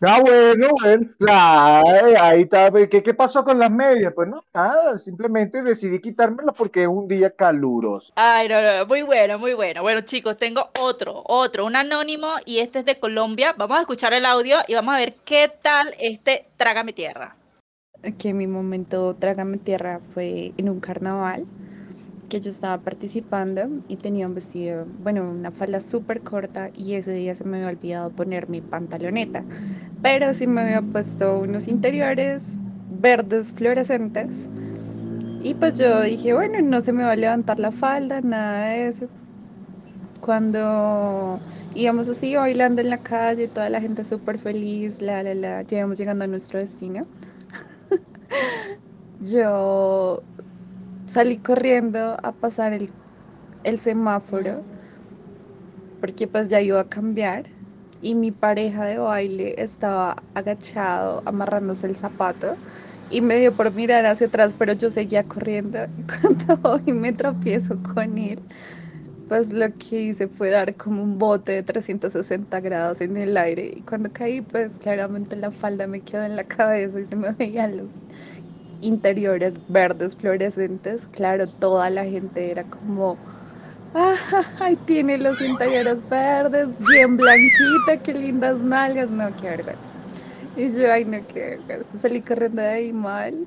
[0.00, 1.88] Ah, bueno, bueno, claro,
[2.20, 2.70] ahí está.
[2.70, 4.12] ¿Qué, qué pasó con las medias?
[4.14, 8.12] Pues no, nada, simplemente decidí quitármelas porque es un día caluroso.
[8.14, 9.82] Ay, no, no, muy bueno, muy bueno.
[9.82, 13.54] Bueno, chicos, tengo otro, otro, un anónimo y este es de Colombia.
[13.58, 17.34] Vamos a escuchar el audio y vamos a ver qué tal este Trágame Tierra.
[18.18, 21.44] que mi momento Trágame Tierra fue en un carnaval
[22.28, 27.12] que yo estaba participando y tenía un vestido, bueno, una falda súper corta y ese
[27.12, 29.46] día se me había olvidado poner mi pantaloneta,
[30.02, 34.50] pero sí me había puesto unos interiores verdes fluorescentes
[35.40, 38.88] y pues yo dije, bueno, no se me va a levantar la falda, nada de
[38.88, 39.08] eso.
[40.20, 41.42] Cuando
[41.74, 45.78] íbamos así bailando en la calle, toda la gente súper feliz, la, la, la, ya
[45.78, 47.06] íbamos llegando a nuestro destino.
[49.18, 50.24] Yo
[51.08, 52.96] salí corriendo a pasar el,
[53.64, 54.66] el semáforo
[56.00, 57.48] porque pues ya iba a cambiar
[58.00, 62.58] y mi pareja de baile estaba agachado amarrándose el zapato
[63.08, 67.12] y me dio por mirar hacia atrás, pero yo seguía corriendo y cuando hoy me
[67.12, 68.46] tropiezo con él,
[69.26, 73.72] pues lo que hice fue dar como un bote de 360 grados en el aire
[73.76, 77.32] y cuando caí pues claramente la falda me quedó en la cabeza y se me
[77.34, 78.04] veían los
[78.80, 83.16] interiores verdes fluorescentes, claro, toda la gente era como
[84.60, 89.10] Ay, tiene los interiores verdes, bien blanquita, qué lindas nalgas.
[89.10, 89.92] No, qué vergüenza.
[90.56, 91.98] Y yo, ay, no, qué vergüenza.
[91.98, 93.46] Salí corriendo de ahí mal,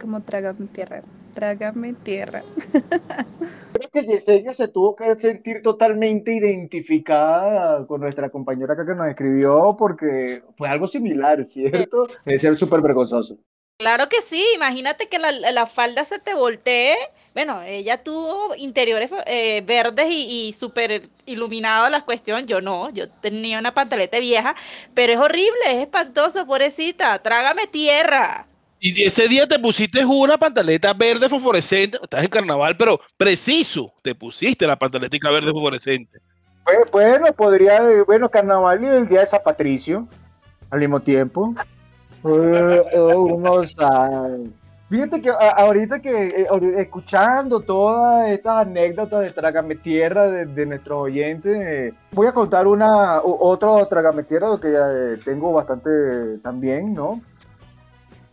[0.00, 1.02] como trágame tierra,
[1.34, 2.42] trágame tierra.
[3.72, 9.08] Creo que Yesenia se tuvo que sentir totalmente identificada con nuestra compañera acá que nos
[9.08, 12.06] escribió porque fue algo similar, ¿cierto?
[12.24, 13.38] Es ser súper vergonzoso.
[13.80, 16.94] Claro que sí, imagínate que la, la falda se te voltee.
[17.32, 22.46] Bueno, ella tuvo interiores eh, verdes y, y súper iluminado la cuestión.
[22.46, 24.54] Yo no, yo tenía una pantaleta vieja,
[24.92, 27.22] pero es horrible, es espantoso, pobrecita.
[27.22, 28.46] Trágame tierra.
[28.80, 33.94] Y si ese día te pusiste una pantaleta verde fosforescente, estás en carnaval, pero preciso,
[34.02, 36.18] te pusiste la pantaletica verde fosforescente.
[36.64, 40.06] Pues, bueno, podría, bueno, carnaval y el día de San Patricio,
[40.68, 41.54] al mismo tiempo.
[42.22, 44.50] Uno sabe.
[44.90, 46.46] Fíjate que ahorita que eh,
[46.78, 53.86] escuchando todas estas anécdotas de Trágame Tierra de, nuestros oyentes, voy a contar una otro
[53.86, 57.20] Trágame Tierra que eh, tengo bastante también, ¿no?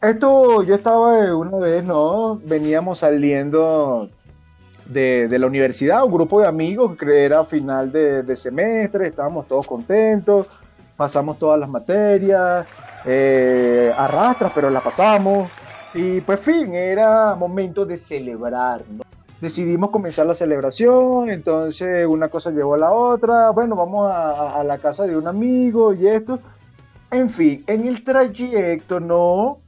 [0.02, 2.41] Esto yo estaba eh, una vez, ¿no?
[2.43, 4.10] Veníamos saliendo
[4.88, 9.47] de, de la universidad, un grupo de amigos, que era final de, de semestre, estábamos
[9.47, 10.47] todos contentos,
[10.95, 12.65] pasamos todas las materias,
[13.08, 15.50] eh, arrastras, pero las pasamos.
[15.93, 19.04] Y pues fin, era momento de celebrar, ¿no?
[19.39, 24.63] Decidimos comenzar la celebración, entonces una cosa llevó a la otra, bueno, vamos a, a-
[24.63, 26.39] la casa de un amigo y esto.
[27.12, 29.60] En fin, en el trayecto, ¿no?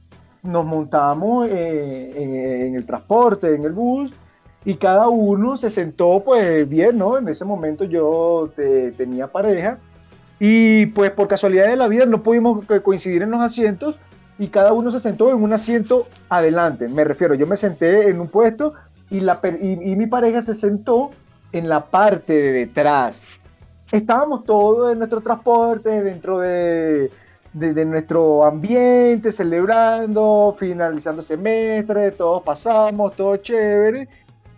[0.42, 4.12] Nos montamos eh, en, en el transporte, en el bus,
[4.64, 7.16] y cada uno se sentó, pues bien, ¿no?
[7.16, 9.78] En ese momento yo te- tenía pareja,
[10.40, 13.96] y pues por casualidad de la vida no pudimos co- coincidir en los asientos,
[14.38, 16.88] y cada uno se sentó en un asiento adelante.
[16.88, 18.72] Me refiero, yo me senté en un puesto
[19.10, 21.10] y, la, y mi pareja se sentó
[21.52, 23.20] en la parte de detrás.
[23.92, 27.10] Estábamos todos en nuestro transporte, dentro de,
[27.52, 34.08] de- de nuestro ambiente, celebrando, finalizando semestre, todos pasamos, todo chévere.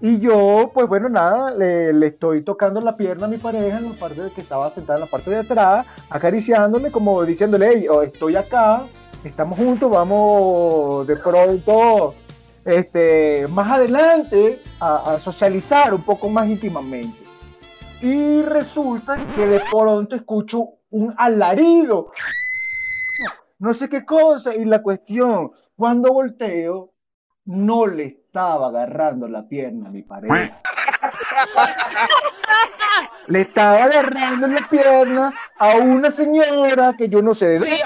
[0.05, 3.91] Y yo, pues bueno, nada, le, le estoy tocando la pierna a mi pareja en
[3.91, 8.03] la parte que estaba sentada en la parte de atrás, acariciándole, como diciéndole, hey, oh,
[8.03, 8.85] estoy acá,
[9.23, 12.17] estamos juntos, vamos de pronto,
[12.65, 17.19] este, más adelante a, socializar un poco más íntimamente.
[18.01, 22.11] Y resulta que de pronto escucho un alarido,
[23.61, 26.93] no sé qué cosa, y la cuestión, cuando volteo,
[27.45, 30.35] no le estaba agarrando la pierna a mi pareja.
[33.27, 37.77] Le estaba agarrando la pierna a una señora que yo no sé de dónde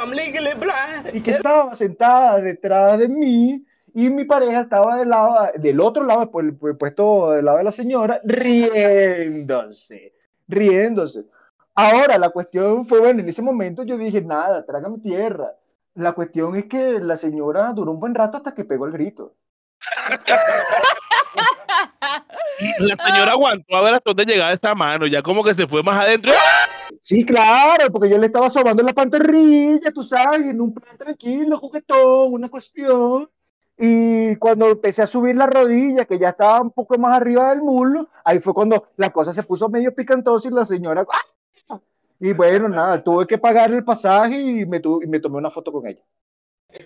[1.13, 6.05] y que estaba sentada detrás de mí y mi pareja estaba del lado, del otro
[6.05, 10.13] lado, pues, pues, puesto del lado de la señora, riéndose,
[10.47, 11.25] riéndose.
[11.75, 15.55] Ahora, la cuestión fue, bueno, en ese momento yo dije, nada, trágame tierra.
[15.95, 19.35] La cuestión es que la señora duró un buen rato hasta que pegó el grito.
[22.79, 25.83] La señora aguantó a ver hasta dónde llegaba esa mano, ya como que se fue
[25.83, 26.33] más adentro.
[27.03, 31.59] Sí, claro, porque yo le estaba sobando la pantorrilla, tú sabes, en un plan tranquilo,
[31.59, 33.29] juguetón, una cuestión.
[33.79, 37.61] Y cuando empecé a subir la rodilla, que ya estaba un poco más arriba del
[37.61, 41.05] muslo, ahí fue cuando la cosa se puso medio picantosa y la señora...
[41.69, 41.79] ¡ah!
[42.19, 45.51] Y bueno, nada, tuve que pagar el pasaje y me, tu- y me tomé una
[45.51, 46.03] foto con ella.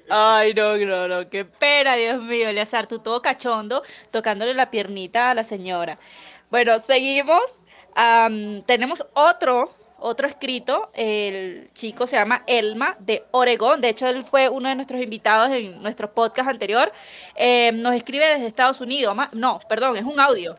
[0.09, 5.31] Ay, no, no, no, qué pena, Dios mío, Eleazar, tú todo cachondo, tocándole la piernita
[5.31, 5.98] a la señora.
[6.50, 7.42] Bueno, seguimos.
[8.66, 10.90] Tenemos otro, otro escrito.
[10.94, 13.81] El chico se llama Elma de Oregón.
[13.81, 16.92] De hecho, él fue uno de nuestros invitados en nuestro podcast anterior.
[17.37, 19.16] Eh, nos escribe desde Estados Unidos.
[19.33, 20.57] No, perdón, es un audio.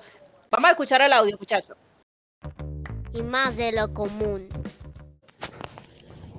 [0.50, 1.76] Vamos a escuchar el audio, muchachos.
[3.14, 4.48] y más de lo común.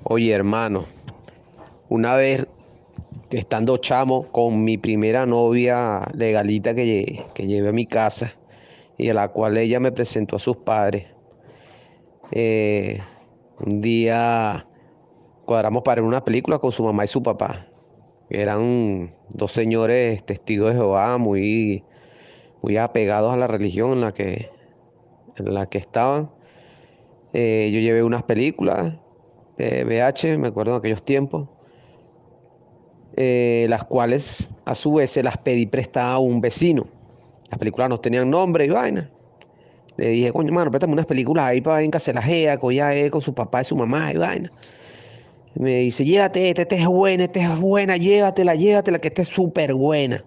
[0.03, 0.85] Oye, hermano,
[1.89, 2.47] una vez
[3.39, 8.33] estando chamo con mi primera novia legalita que, lle- que llevé a mi casa
[8.97, 11.07] y a la cual ella me presentó a sus padres,
[12.31, 12.99] eh,
[13.65, 14.67] un día
[15.45, 17.67] cuadramos para una película con su mamá y su papá.
[18.29, 21.83] Eran dos señores testigos de Jehová muy,
[22.61, 24.49] muy apegados a la religión en la que,
[25.37, 26.31] en la que estaban.
[27.33, 28.93] Eh, yo llevé unas películas
[29.57, 31.49] de VH, me acuerdo en aquellos tiempos,
[33.15, 36.87] eh, las cuales a su vez se las pedí prestada a un vecino.
[37.49, 39.09] Las películas no tenían nombre y vaina.
[39.97, 43.21] Le dije, coño, mano, préstame unas películas ahí para que se las ya eh, con
[43.21, 44.51] su papá y su mamá y vaina.
[45.55, 49.75] Me dice, llévate esta, es buena, esta es buena, llévatela, llévatela, que esta es súper
[49.75, 50.23] buena.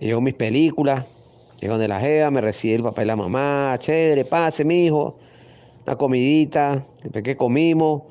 [0.00, 1.06] Llevo mis películas,
[1.60, 5.16] Llego donde la jeva, me recibe el papá y la mamá, chévere, pase, mijo,
[5.86, 8.02] una comidita, después que comimos,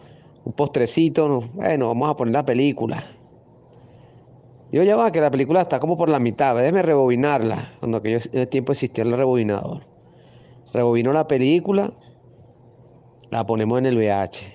[0.46, 3.04] un postrecito, no, bueno, vamos a poner la película.
[4.72, 8.20] Yo ya va, que la película está como por la mitad, déjeme rebobinarla, cuando aquello
[8.32, 9.86] en tiempo existía el rebobinador.
[10.74, 11.91] Rebobino la película,
[13.30, 14.52] la ponemos en el VH.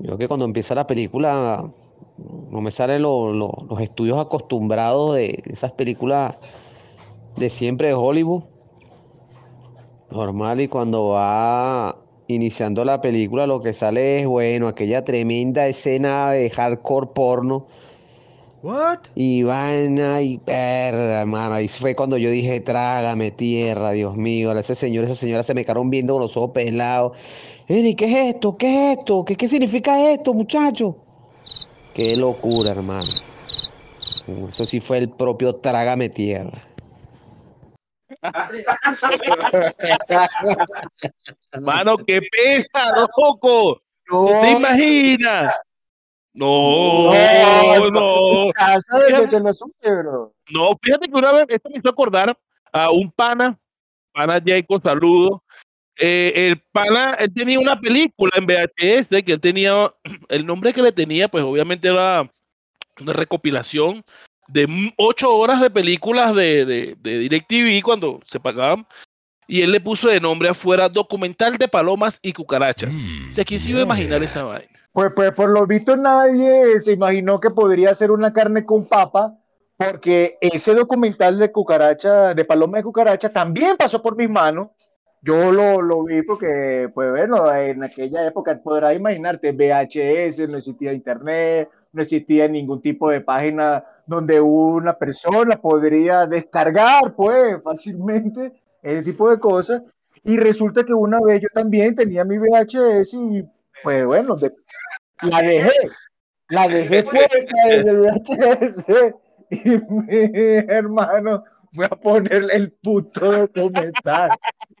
[0.00, 1.70] Yo que cuando empieza la película
[2.50, 6.36] no me salen lo- los estudios acostumbrados de esas películas
[7.36, 8.42] de siempre de Hollywood.
[10.10, 11.96] Normal, y cuando va
[12.28, 17.66] iniciando la película lo que sale es, bueno, aquella tremenda escena de hardcore porno.
[19.14, 21.54] Y vaina y perra, hermano.
[21.54, 24.52] Ahí fue cuando yo dije, trágame tierra, Dios mío.
[24.52, 27.16] Ese señor, esa señora se me quedaron viendo con los ojos pelados.
[27.68, 28.56] Eri, ¿qué es esto?
[28.56, 29.24] ¿Qué es esto?
[29.24, 30.96] ¿Qué, qué significa esto, muchacho?
[31.92, 33.10] Qué locura, hermano.
[34.48, 36.66] Eso sí fue el propio trágame tierra.
[41.60, 43.80] Mano, qué pesa, loco.
[44.06, 45.54] ¿Tú te imaginas?
[46.32, 48.52] No, No, no.
[48.52, 49.40] Casa de.
[50.50, 52.36] No, fíjate que una vez, esto me hizo acordar
[52.72, 53.58] a un pana,
[54.12, 55.42] pana Jacob, saludo.
[55.96, 59.94] Eh, el pana, él tenía una película en VHS, que él tenía,
[60.28, 62.28] el nombre que le tenía, pues obviamente era
[63.00, 64.04] una recopilación
[64.48, 68.86] de ocho horas de películas de, de, de DirecTV cuando se pagaban.
[69.46, 72.94] Y él le puso de nombre afuera documental de palomas y cucarachas.
[73.28, 74.68] O sea, ¿quién se iba a imaginar esa vaina?
[74.92, 79.36] Pues, pues por lo visto nadie se imaginó que podría ser una carne con papa,
[79.76, 84.68] porque ese documental de cucaracha, de paloma de cucaracha, también pasó por mis manos.
[85.20, 90.92] Yo lo, lo vi porque, pues bueno, en aquella época podrás imaginarte, VHS, no existía
[90.92, 98.52] internet, no existía ningún tipo de página donde una persona podría descargar, pues, fácilmente
[98.84, 99.82] ese tipo de cosas.
[100.22, 103.44] Y resulta que una vez yo también tenía mi VHS y,
[103.82, 104.52] pues bueno, de-
[105.22, 105.72] la dejé,
[106.48, 109.14] la dejé puesta desde el VHS
[109.50, 110.06] y mi
[110.68, 114.30] hermano fue a poner el puto documental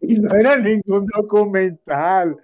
[0.00, 2.36] y no era ningún documental,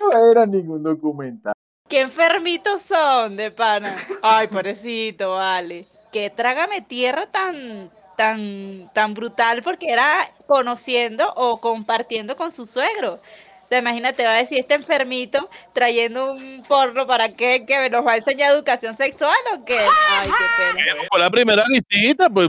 [0.00, 1.52] no era ningún documental.
[1.88, 3.94] Qué enfermitos son de pana.
[4.22, 5.86] Ay, pobrecito, vale.
[6.12, 13.14] Qué trágame tierra tan, tan, tan brutal porque era conociendo o compartiendo con su suegro.
[13.14, 18.04] O sea, imagínate, va a decir este enfermito trayendo un porno para qué, que nos
[18.04, 19.78] va a enseñar educación sexual o qué.
[19.78, 21.00] Ay, qué pena.
[21.08, 22.48] Con la primera listita, pues,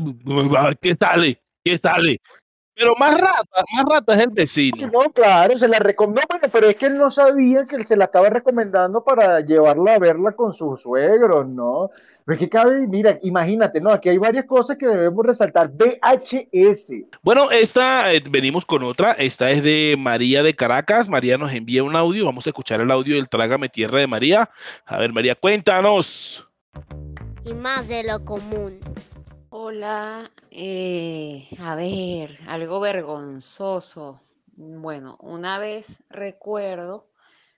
[0.58, 2.20] a ver qué sale, qué sale.
[2.74, 4.88] Pero más rata, más rata es el vecino.
[4.88, 7.98] No, claro, se la recomendó, bueno, pero es que él no sabía que él se
[7.98, 11.92] la estaba recomendando para llevarla a verla con sus suegros, ¿no?
[12.30, 13.90] Pero es que cabe, mira, imagínate, ¿no?
[13.90, 15.72] Aquí hay varias cosas que debemos resaltar.
[15.72, 16.92] VHS.
[17.24, 19.14] Bueno, esta, eh, venimos con otra.
[19.14, 21.10] Esta es de María de Caracas.
[21.10, 22.26] María nos envía un audio.
[22.26, 24.52] Vamos a escuchar el audio del Trágame Tierra de María.
[24.86, 26.48] A ver, María, cuéntanos.
[27.44, 28.80] y más de lo común.
[29.50, 34.22] Hola, eh, a ver, algo vergonzoso.
[34.56, 37.10] Bueno, una vez recuerdo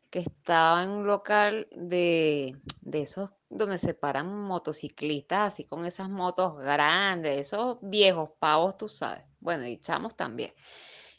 [0.10, 6.10] que estaba en un local de, de esos donde se paran motociclistas, así con esas
[6.10, 9.24] motos grandes, esos viejos pavos, tú sabes.
[9.40, 10.54] Bueno, y chamos también.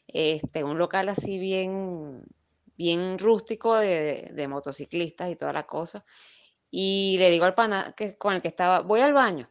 [0.09, 2.25] Este, un local así bien,
[2.77, 6.05] bien rústico de, de motociclistas y toda la cosa.
[6.71, 9.49] Y le digo al pana que, con el que estaba, voy al baño.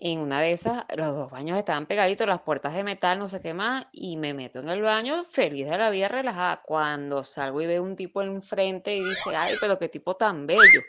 [0.00, 3.40] En una de esas, los dos baños estaban pegaditos, las puertas de metal, no sé
[3.40, 6.62] qué más, y me meto en el baño feliz de la vida, relajada.
[6.62, 10.82] Cuando salgo y veo un tipo enfrente y dice, ay, pero qué tipo tan bello.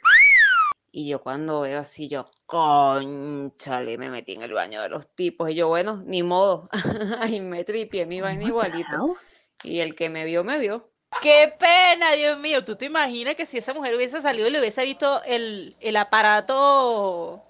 [0.91, 5.51] Y yo cuando veo así, yo, conchale, me metí en el baño de los tipos.
[5.51, 6.67] Y yo, bueno, ni modo.
[7.19, 9.15] Ahí me tripié mi vaina igualito.
[9.63, 10.89] Y el que me vio, me vio.
[11.21, 12.63] Qué pena, Dios mío.
[12.63, 15.97] ¿Tú te imaginas que si esa mujer hubiese salido y le hubiese visto el, el
[15.97, 17.43] aparato,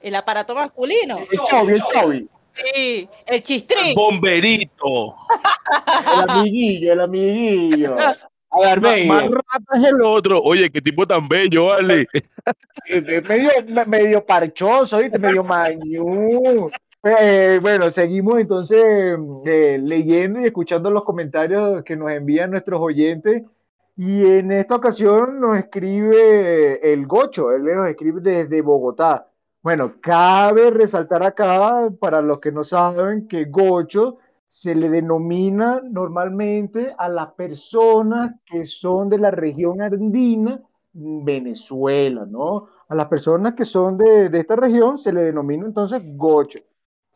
[0.00, 1.18] el aparato masculino?
[1.18, 2.28] El Chavi, el Chavi.
[2.54, 3.94] Sí, el chistrín.
[3.94, 5.14] Bomberito.
[5.88, 7.96] El amiguillo, el amiguillo.
[8.52, 10.40] A ver, ve, Más rata es el otro.
[10.42, 12.02] Oye, qué tipo tan bello, vale.
[12.12, 12.52] eh,
[12.86, 15.18] eh, medio, me- medio parchoso, ¿viste?
[15.18, 16.68] Medio mañú.
[17.04, 23.42] Eh, bueno, seguimos entonces eh, leyendo y escuchando los comentarios que nos envían nuestros oyentes.
[23.96, 29.28] Y en esta ocasión nos escribe el Gocho, él nos escribe desde Bogotá.
[29.62, 34.18] Bueno, cabe resaltar acá, para los que no saben, que Gocho
[34.52, 40.60] se le denomina normalmente a las personas que son de la región andina,
[40.92, 42.66] Venezuela, ¿no?
[42.86, 46.58] A las personas que son de, de esta región se le denomina entonces Gocho.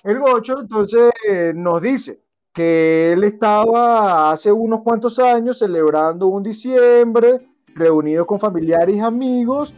[0.03, 1.13] el Gocho entonces
[1.55, 2.23] nos dice
[2.55, 9.75] que él estaba hace unos cuantos años celebrando un diciembre, reunido con familiares y amigos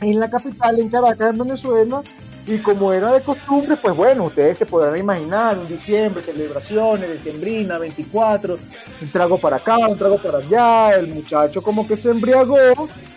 [0.00, 2.00] en la capital, en Caracas, en Venezuela,
[2.46, 7.78] y como era de costumbre, pues bueno, ustedes se podrán imaginar, un diciembre, celebraciones, decembrina,
[7.78, 8.56] 24,
[9.02, 12.56] un trago para acá, un trago para allá, el muchacho como que se embriagó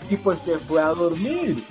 [0.10, 1.64] y pues se fue a dormir,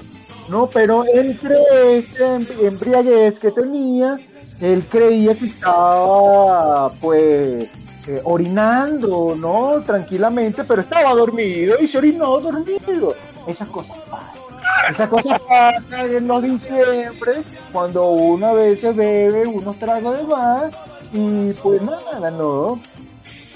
[0.48, 0.68] ¿no?
[0.70, 1.56] Pero entre
[1.96, 2.24] este
[2.64, 4.18] embriaguez que tenía,
[4.60, 7.64] él creía que estaba, pues,
[8.06, 9.82] eh, orinando, ¿no?
[9.84, 13.14] Tranquilamente, pero estaba dormido y se orinó dormido.
[13.46, 14.47] Esas cosas pasan.
[14.90, 17.42] Esas cosas pasan en los diciembre,
[17.72, 20.72] cuando una vez se bebe unos tragos de más
[21.12, 22.80] y pues nada, ¿no?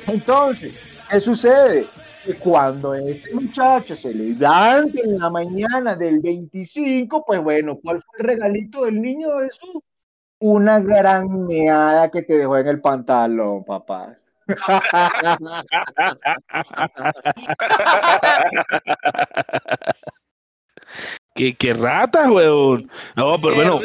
[0.07, 0.75] Entonces,
[1.11, 1.87] ¿qué sucede?
[2.25, 8.19] Que cuando este muchacho se levanta en la mañana del 25, pues bueno, ¿cuál fue
[8.19, 9.83] el regalito del niño Jesús?
[10.39, 14.17] Una gran meada que te dejó en el pantalón, papá.
[21.35, 22.91] ¿Qué, qué ratas, weón.
[23.17, 23.81] No, pero bueno.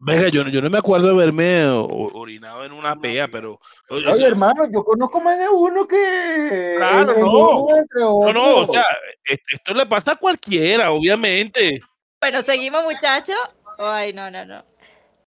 [0.00, 3.58] Venga, yo, yo no me acuerdo de haberme orinado en una pea, pero.
[3.88, 6.74] Oye, hermano, yo conozco más de uno que.
[6.76, 7.68] Claro, no.
[7.94, 8.84] No, no, o sea,
[9.24, 11.80] esto le pasa a cualquiera, obviamente.
[12.20, 13.38] Bueno, seguimos, muchachos.
[13.78, 14.64] Ay, no, no, no.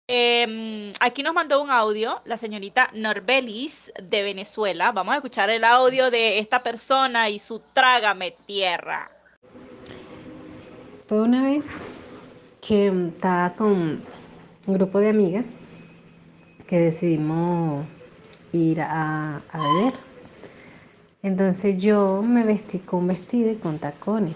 [0.08, 4.92] Em, aquí nos mandó un audio la señorita Norbelis de Venezuela.
[4.92, 9.15] Vamos a escuchar el audio de esta persona y su trágame tierra.
[11.08, 11.68] Fue una vez
[12.68, 14.02] que estaba con
[14.66, 15.46] un grupo de amigas
[16.66, 17.86] que decidimos
[18.52, 19.94] ir a, beber.
[21.22, 24.34] Entonces yo me vestí con vestido y con tacones.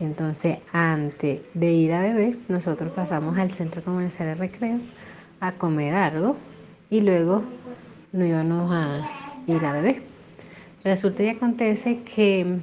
[0.00, 4.78] Entonces, antes de ir a beber, nosotros pasamos al centro comercial de recreo
[5.40, 6.36] a comer algo
[6.88, 7.42] y luego
[8.12, 9.10] nos íbamos a
[9.46, 10.02] ir a beber.
[10.84, 12.60] Resulta y acontece que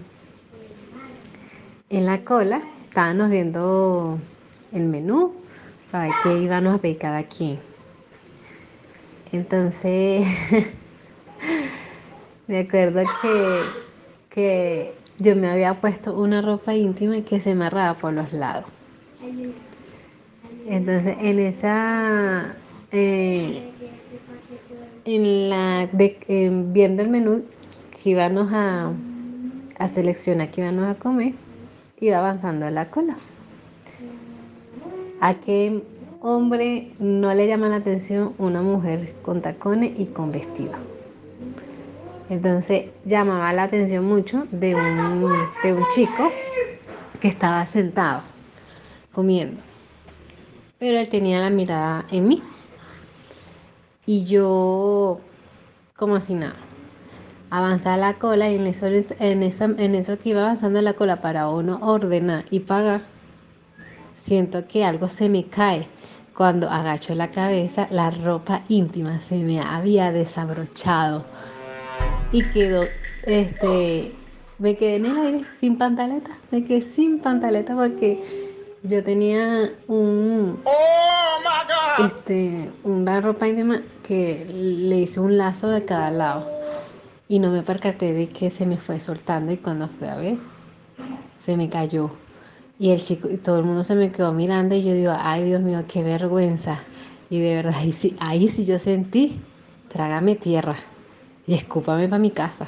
[1.90, 2.64] en la cola
[2.94, 4.20] estábamos viendo
[4.72, 5.34] el menú
[5.90, 7.58] para ver qué íbamos a pedir cada quien.
[9.32, 10.28] Entonces,
[12.48, 13.62] me acuerdo que,
[14.30, 18.66] que yo me había puesto una ropa íntima que se amarraba por los lados.
[20.68, 22.54] Entonces, en esa,
[22.92, 23.72] eh,
[25.06, 27.44] en la, viendo el menú
[27.90, 28.92] que íbamos a,
[29.80, 31.34] a seleccionar que íbamos a comer,
[32.04, 33.16] iba avanzando la cola.
[35.22, 35.82] ¿A qué
[36.22, 40.74] hombre no le llama la atención una mujer con tacones y con vestido?
[42.30, 45.32] Entonces llamaba la atención mucho de un,
[45.64, 46.30] de un chico
[47.22, 48.24] que estaba sentado
[49.14, 49.62] comiendo.
[50.80, 52.44] Pero él tenía la mirada en mí.
[54.06, 55.22] Y yo
[55.96, 56.63] como si nada
[57.54, 61.50] avanzar la cola y en eso, en, en eso que iba avanzando la cola para
[61.50, 63.02] uno ordenar y pagar,
[64.16, 65.88] siento que algo se me cae.
[66.36, 71.26] Cuando agacho la cabeza, la ropa íntima se me había desabrochado
[72.32, 72.86] y quedó,
[73.28, 74.16] este,
[74.58, 80.60] me quedé en el aire sin pantaleta, me quedé sin pantaleta porque yo tenía un,
[80.64, 86.63] oh este, una ropa íntima que le hice un lazo de cada lado
[87.28, 90.38] y no me percaté de que se me fue soltando y cuando fui a ver,
[91.38, 92.12] se me cayó.
[92.80, 95.44] Y el chico, y todo el mundo se me quedó mirando y yo digo, ay
[95.44, 96.84] Dios mío, qué vergüenza.
[97.30, 99.40] Y de verdad, ahí sí, ahí sí yo sentí,
[99.88, 100.76] trágame tierra
[101.48, 102.68] y escúpame para mi casa.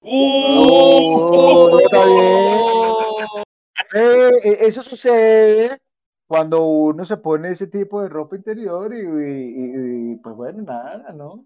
[0.00, 2.26] Oh, está bien.
[3.94, 5.78] Eh, eh, eso sucede
[6.26, 11.44] cuando uno se pone ese tipo de ropa interior y, y pues bueno, nada, ¿no?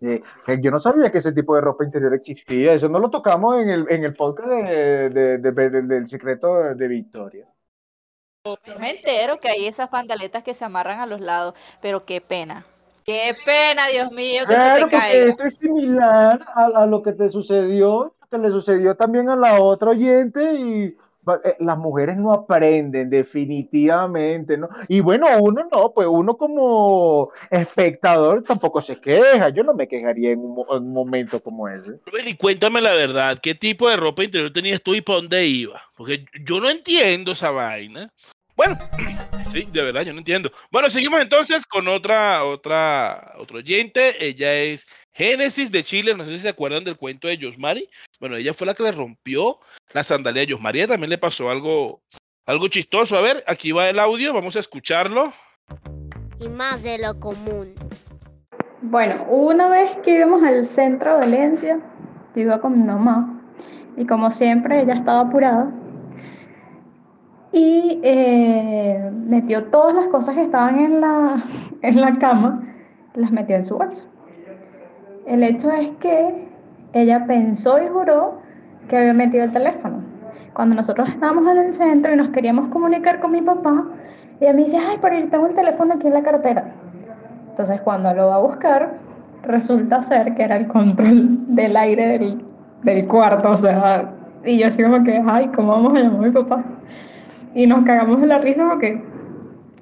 [0.00, 0.22] Eh,
[0.62, 2.72] yo no sabía que ese tipo de ropa interior existía.
[2.72, 7.46] Eso no lo tocamos en el, en el podcast de, del secreto de, Victoria.
[8.78, 12.64] me entero que hay esas pantaletas que se amarran a los lados, pero qué pena.
[13.04, 17.28] Qué pena, Dios mío, que se te Esto es similar a, a, lo que te
[17.28, 20.96] sucedió, que le sucedió también a la otra oyente y eh,
[21.58, 24.68] las mujeres no aprenden definitivamente, ¿no?
[24.88, 30.30] Y bueno, uno no, pues uno como espectador tampoco se queja, yo no me quejaría
[30.30, 32.00] en un, momento como ese.
[32.26, 35.82] Y cuéntame la verdad, ¿qué tipo de ropa interior tenías tú y para dónde iba?
[35.96, 38.12] Porque yo no entiendo esa vaina.
[38.60, 38.76] Bueno,
[39.50, 40.52] sí, de verdad, yo no entiendo.
[40.70, 44.22] Bueno, seguimos entonces con otra, otra, otro oyente.
[44.22, 46.14] Ella es Génesis de Chile.
[46.14, 47.88] No sé si se acuerdan del cuento de Josmari.
[48.20, 49.60] Bueno, ella fue la que le rompió
[49.94, 52.02] la sandalia a María También le pasó algo,
[52.44, 53.16] algo chistoso.
[53.16, 55.32] A ver, aquí va el audio, vamos a escucharlo.
[56.38, 57.74] y más de lo común.
[58.82, 61.80] Bueno, una vez que íbamos al centro de Valencia,
[62.36, 63.40] yo iba con mi mamá
[63.96, 65.72] y como siempre ella estaba apurada
[67.52, 71.42] y eh, metió todas las cosas que estaban en la,
[71.82, 72.62] en la cama,
[73.14, 74.06] las metió en su bolso.
[75.26, 76.48] El hecho es que
[76.92, 78.40] ella pensó y juró
[78.88, 80.02] que había metido el teléfono.
[80.54, 83.84] Cuando nosotros estábamos en el centro y nos queríamos comunicar con mi papá,
[84.40, 86.72] ella me dice, ay, pero yo tengo el teléfono aquí en la cartera.
[87.50, 88.98] Entonces cuando lo va a buscar,
[89.42, 92.44] resulta ser que era el control del aire del,
[92.82, 94.12] del cuarto, o sea,
[94.44, 96.64] y yo así como que, ay, ¿cómo vamos a llamar a mi papá?
[97.54, 99.02] Y nos cagamos de la risa porque,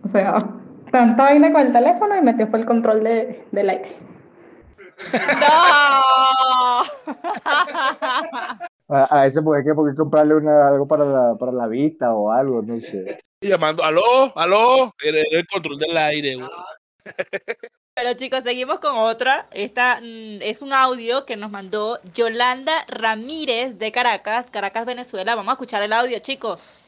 [0.02, 0.38] o sea,
[0.90, 3.96] tanta vaina con el teléfono y metió fue el control de, del aire.
[5.40, 6.82] ¡No!
[8.90, 12.14] A, a ese porque hay que porque comprarle una, algo para la, para la vista
[12.14, 13.20] o algo, no sé.
[13.42, 16.36] Llamando, aló, aló, el control del aire.
[16.36, 16.48] güey.
[17.94, 19.46] Pero chicos, seguimos con otra.
[19.50, 25.34] Esta mm, es un audio que nos mandó Yolanda Ramírez de Caracas, Caracas, Venezuela.
[25.34, 26.87] Vamos a escuchar el audio, chicos.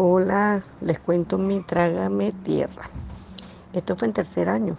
[0.00, 2.88] Hola, les cuento mi trágame tierra.
[3.72, 4.76] Esto fue en tercer año.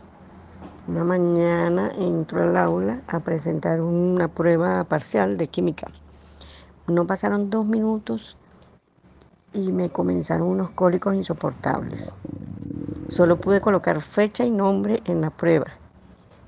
[0.87, 5.87] Una mañana entro al aula a presentar una prueba parcial de química.
[6.87, 8.37] No pasaron dos minutos
[9.51, 12.15] y me comenzaron unos cólicos insoportables.
[13.09, 15.67] Solo pude colocar fecha y nombre en la prueba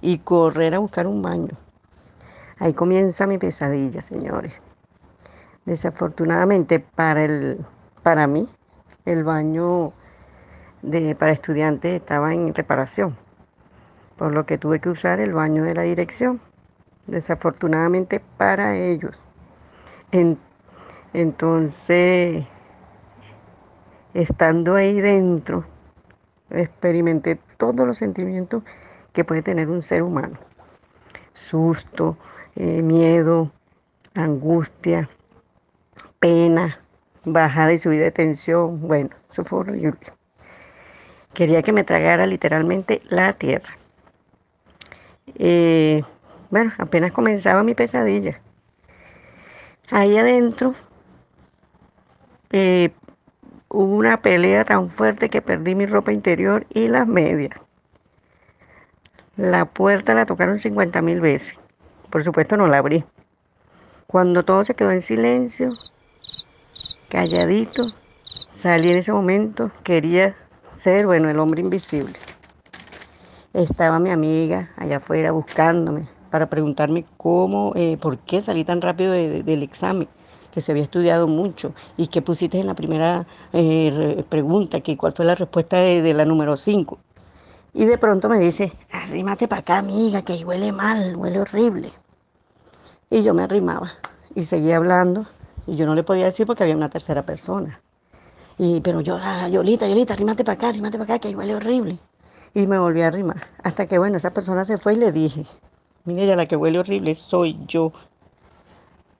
[0.01, 1.57] y correr a buscar un baño.
[2.57, 4.53] Ahí comienza mi pesadilla, señores.
[5.65, 7.65] Desafortunadamente para, el,
[8.01, 8.47] para mí,
[9.05, 9.93] el baño
[10.81, 13.17] de, para estudiantes estaba en reparación,
[14.17, 16.41] por lo que tuve que usar el baño de la dirección.
[17.07, 19.23] Desafortunadamente para ellos.
[20.11, 20.37] En-
[21.13, 22.45] entonces,
[24.13, 25.65] estando ahí dentro,
[26.49, 28.63] experimenté todos los sentimientos
[29.13, 30.37] que puede tener un ser humano.
[31.33, 32.17] Susto,
[32.55, 33.51] eh, miedo,
[34.13, 35.09] angustia,
[36.19, 36.80] pena,
[37.25, 38.81] bajada y subida de tensión.
[38.81, 39.99] Bueno, eso fue horrible.
[41.33, 43.77] Quería que me tragara literalmente la tierra.
[45.35, 46.03] Eh,
[46.49, 48.41] bueno, apenas comenzaba mi pesadilla.
[49.89, 50.75] Ahí adentro
[52.51, 52.91] eh,
[53.69, 57.57] hubo una pelea tan fuerte que perdí mi ropa interior y las medias.
[59.37, 61.57] La puerta la tocaron 50 mil veces.
[62.09, 63.05] Por supuesto no la abrí.
[64.07, 65.71] Cuando todo se quedó en silencio,
[67.11, 67.87] calladito,
[68.51, 70.33] salí en ese momento, quería
[70.77, 72.13] ser, bueno, el hombre invisible.
[73.53, 79.11] Estaba mi amiga allá afuera buscándome para preguntarme cómo, eh, por qué salí tan rápido
[79.11, 80.07] de- de- del examen,
[80.53, 84.95] que se había estudiado mucho y que pusiste en la primera eh, re- pregunta, que
[84.95, 86.97] cuál fue la respuesta de, de la número 5.
[87.73, 91.91] Y de pronto me dice, arrímate para acá, amiga, que huele mal, huele horrible.
[93.09, 93.91] Y yo me arrimaba
[94.33, 95.25] y seguía hablando
[95.71, 97.81] y yo no le podía decir porque había una tercera persona.
[98.57, 101.97] Y, pero yo, ah, Yolita, Yolita, arrímate para acá, arrímate para acá, que huele horrible.
[102.53, 103.41] Y me volví a arrimar.
[103.63, 105.45] Hasta que, bueno, esa persona se fue y le dije,
[106.03, 107.93] mire, ya la que huele horrible soy yo.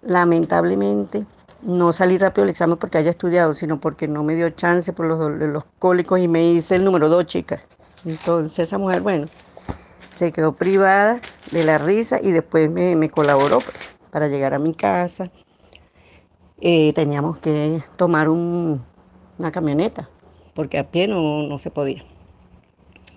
[0.02, 1.26] Lamentablemente,
[1.62, 5.06] no salí rápido del examen porque haya estudiado, sino porque no me dio chance por
[5.06, 7.62] los, los cólicos y me hice el número dos, chicas.
[8.04, 9.30] Entonces esa mujer, bueno,
[10.18, 13.78] se quedó privada de la risa y después me, me colaboró pues,
[14.10, 15.32] para llegar a mi casa.
[16.62, 18.82] Eh, teníamos que tomar un-
[19.38, 20.10] una camioneta
[20.54, 22.04] porque a pie no, no se podía.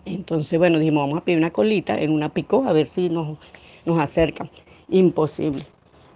[0.05, 3.39] Entonces, bueno, dijimos, vamos a pedir una colita en una picó a ver si nos,
[3.87, 4.51] nos acercan.
[4.89, 5.65] Imposible.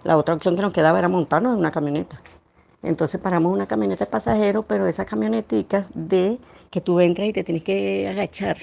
[0.03, 2.21] La otra opción que nos quedaba era montarnos en una camioneta.
[2.83, 6.39] Entonces paramos una camioneta de pasajeros, pero esas camioneticas de
[6.71, 8.57] que tú entras y te tienes que agachar.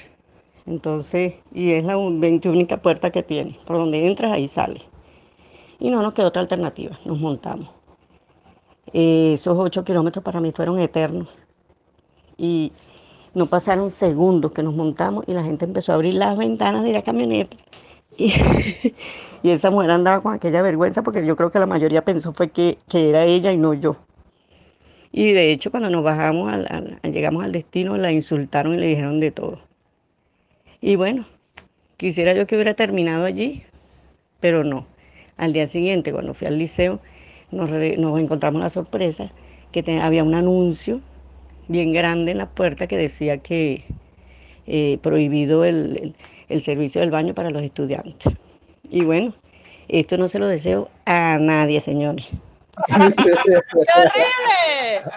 [0.65, 3.57] Entonces, y es la 21 puerta que tiene.
[3.65, 4.81] Por donde entras, ahí sale.
[5.79, 6.99] Y no nos quedó otra alternativa.
[7.05, 7.69] Nos montamos.
[8.93, 11.29] Eh, esos ocho kilómetros para mí fueron eternos.
[12.37, 12.71] Y
[13.35, 16.93] no pasaron segundos que nos montamos y la gente empezó a abrir las ventanas de
[16.93, 17.57] la camioneta.
[18.19, 18.33] Y,
[19.43, 22.49] y esa mujer andaba con aquella vergüenza porque yo creo que la mayoría pensó fue
[22.49, 23.97] que, que era ella y no yo.
[25.11, 28.87] Y de hecho cuando nos bajamos, al- al- llegamos al destino, la insultaron y le
[28.87, 29.59] dijeron de todo.
[30.81, 31.25] Y bueno,
[31.97, 33.63] quisiera yo que hubiera terminado allí,
[34.41, 34.87] pero no.
[35.37, 36.99] Al día siguiente, cuando fui al liceo,
[37.51, 37.69] nos,
[38.19, 39.31] encontramos la sorpresa
[39.71, 41.01] que había un anuncio
[41.67, 43.85] bien grande en la puerta que decía que
[44.65, 46.15] eh, prohibido el,
[46.59, 48.33] servicio del baño para los estudiantes.
[48.89, 49.33] Y bueno,
[49.87, 52.29] esto no se lo deseo a nadie, señores.
[52.87, 55.01] ¡Qué!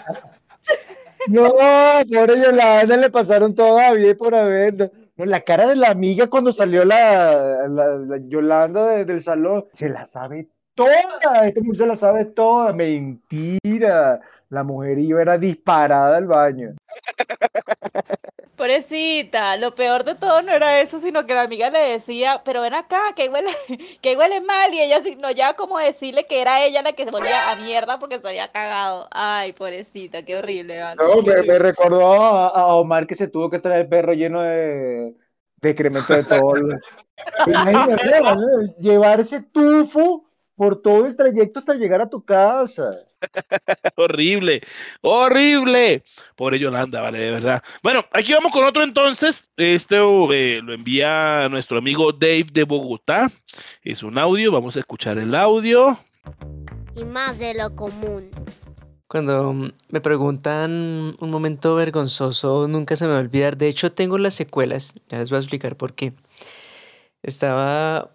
[1.28, 4.90] No, por Yolanda le pasaron todavía por haber.
[5.16, 9.66] No, la cara de la amiga cuando salió la, la, la Yolanda de- del salón,
[9.72, 10.48] se la sabe
[10.84, 11.46] toda.
[11.46, 12.72] Este mundo se la sabe toda.
[12.72, 14.20] Mentira.
[14.48, 16.74] La mujer iba era disparada al baño.
[18.60, 22.60] Pobrecita, lo peor de todo no era eso, sino que la amiga le decía, pero
[22.60, 23.48] ven acá, que huele,
[24.02, 27.10] que huele mal, y ella no ya como decirle que era ella la que se
[27.10, 29.08] volvía a mierda porque se había cagado.
[29.12, 31.02] Ay, pobrecita, qué horrible, vale.
[31.02, 34.42] No, me, me recordó a, a Omar que se tuvo que traer el perro lleno
[34.42, 35.14] de,
[35.62, 36.52] de excremento de todo.
[37.46, 38.74] Imagínate, ¿vale?
[38.78, 40.29] llevar ese tufo
[40.60, 42.90] por todo el trayecto hasta llegar a tu casa.
[43.96, 44.60] Horrible,
[45.00, 46.02] horrible.
[46.36, 47.62] Pobre Yolanda, vale, de verdad.
[47.82, 49.48] Bueno, aquí vamos con otro entonces.
[49.56, 53.32] Este eh, lo envía nuestro amigo Dave de Bogotá.
[53.82, 55.98] Es un audio, vamos a escuchar el audio.
[56.94, 58.28] Y más de lo común.
[59.08, 63.56] Cuando mm, me preguntan un momento vergonzoso, nunca se me va a olvidar.
[63.56, 64.92] De hecho, tengo las secuelas.
[65.08, 66.12] Ya les voy a explicar por qué.
[67.22, 68.10] Estaba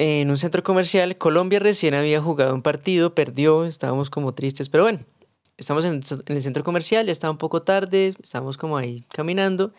[0.00, 1.18] en un centro comercial.
[1.18, 5.00] Colombia recién había jugado un partido, perdió, estábamos como tristes, pero bueno,
[5.58, 9.74] estamos en, el centro comercial, ya estaba un poco tarde, estábamos como ahí caminando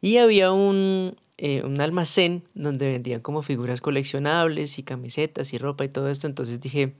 [0.00, 5.84] y había un, eh, un almacén donde vendían como figuras coleccionables y camisetas y ropa
[5.84, 6.28] y todo esto.
[6.28, 6.94] Entonces dije,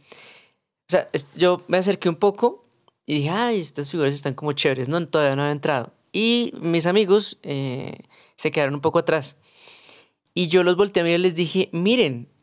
[0.88, 2.64] o sea, yo me acerqué un poco
[3.06, 4.88] y dije, ay, estas figuras están como chéveres.
[4.88, 5.92] No, todavía no había entrado.
[6.12, 7.98] Y mis amigos eh,
[8.34, 9.36] se quedaron un poco atrás.
[10.34, 12.33] Y yo los volteé a mirar y les dije, miren.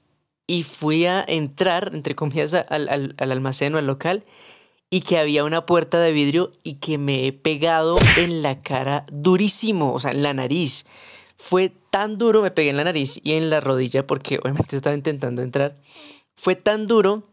[0.51, 4.25] Y fui a entrar, entre comillas, al, al, al almacén o al local.
[4.89, 9.05] Y que había una puerta de vidrio y que me he pegado en la cara
[9.09, 10.83] durísimo, o sea, en la nariz.
[11.37, 14.93] Fue tan duro, me pegué en la nariz y en la rodilla porque obviamente estaba
[14.93, 15.77] intentando entrar.
[16.35, 17.23] Fue tan duro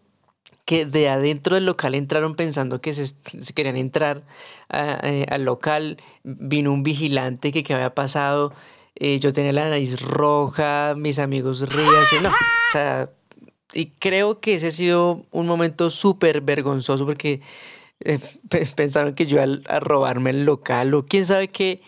[0.64, 3.14] que de adentro del local entraron pensando que se,
[3.52, 4.22] querían entrar
[4.72, 5.96] eh, al local.
[6.22, 8.52] Vino un vigilante que qué había pasado.
[9.00, 12.12] Eh, yo tenía la nariz roja, mis amigos rías.
[12.22, 13.10] No, o sea,
[13.72, 17.40] y creo que ese ha sido un momento súper vergonzoso porque
[18.00, 18.18] eh,
[18.48, 21.80] pe- pensaron que yo al- a robarme el local o quién sabe qué.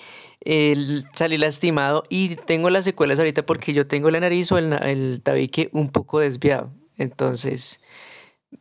[0.44, 4.72] eh, salí lastimado y tengo las secuelas ahorita porque yo tengo la nariz o el,
[4.72, 6.70] el tabique un poco desviado.
[6.96, 7.80] Entonces,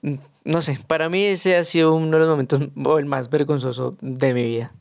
[0.02, 3.30] mm, no sé, para mí ese ha sido uno de los momentos o el más
[3.30, 4.74] vergonzoso de mi vida.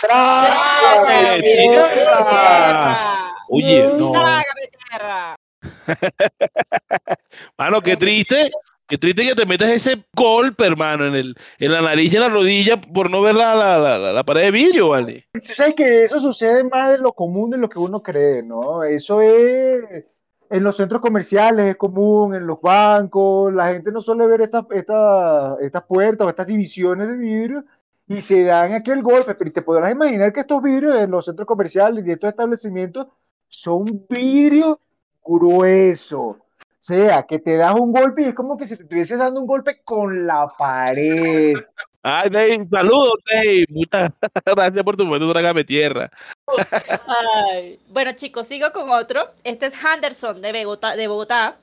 [0.00, 3.32] ¡Trágame tierra!
[3.48, 4.12] Oye, no.
[4.12, 5.36] Trágame tierra.
[7.58, 8.50] Mano, qué triste.
[8.88, 12.22] Qué triste que te metas ese golpe, hermano, en el, en la nariz y en
[12.22, 15.24] la rodilla por no ver la, la, la, la- pared de vidrio, ¿vale?
[15.32, 18.82] Tú sabes que eso sucede más de lo común de lo que uno cree, ¿no?
[18.84, 20.04] Eso es
[20.50, 24.64] en los centros comerciales, es común, en los bancos, la gente no suele ver estas
[24.72, 27.64] estas estas puertas o estas divisiones de vidrio
[28.12, 31.46] y se dan aquel golpe, pero te podrás imaginar que estos vidrios en los centros
[31.46, 33.06] comerciales y de estos establecimientos
[33.48, 34.78] son vidrio
[35.24, 36.20] grueso.
[36.20, 36.38] O
[36.84, 39.46] sea, que te das un golpe y es como que si te estuvieses dando un
[39.46, 41.54] golpe con la pared.
[42.02, 43.64] Ay, Dave, saludos, Dave.
[43.70, 44.12] Muchas
[44.44, 46.10] gracias por tu momento, trágame tierra.
[47.06, 47.78] Ay.
[47.88, 49.30] Bueno, chicos, sigo con otro.
[49.44, 51.56] Este es Henderson de Bogotá, de Bogotá.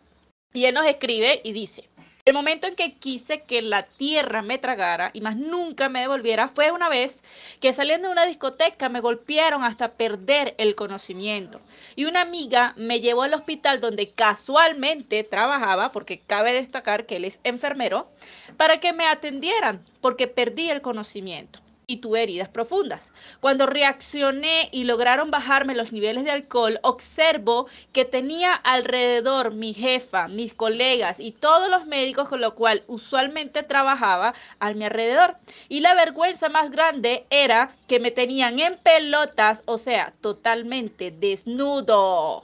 [0.53, 1.89] Y él nos escribe y dice:
[2.25, 6.49] El momento en que quise que la tierra me tragara y más nunca me devolviera
[6.49, 7.23] fue una vez
[7.59, 11.61] que saliendo de una discoteca me golpearon hasta perder el conocimiento.
[11.95, 17.25] Y una amiga me llevó al hospital donde casualmente trabajaba, porque cabe destacar que él
[17.25, 18.09] es enfermero,
[18.57, 21.59] para que me atendieran, porque perdí el conocimiento
[21.89, 23.11] y tuve heridas profundas.
[23.41, 30.27] Cuando reaccioné y lograron bajarme los niveles de alcohol, observo que tenía alrededor mi jefa,
[30.27, 35.37] mis colegas y todos los médicos con los cual usualmente trabajaba a mi alrededor.
[35.67, 42.43] Y la vergüenza más grande era que me tenían en pelotas, o sea, totalmente desnudo.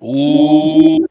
[0.00, 1.06] Uy,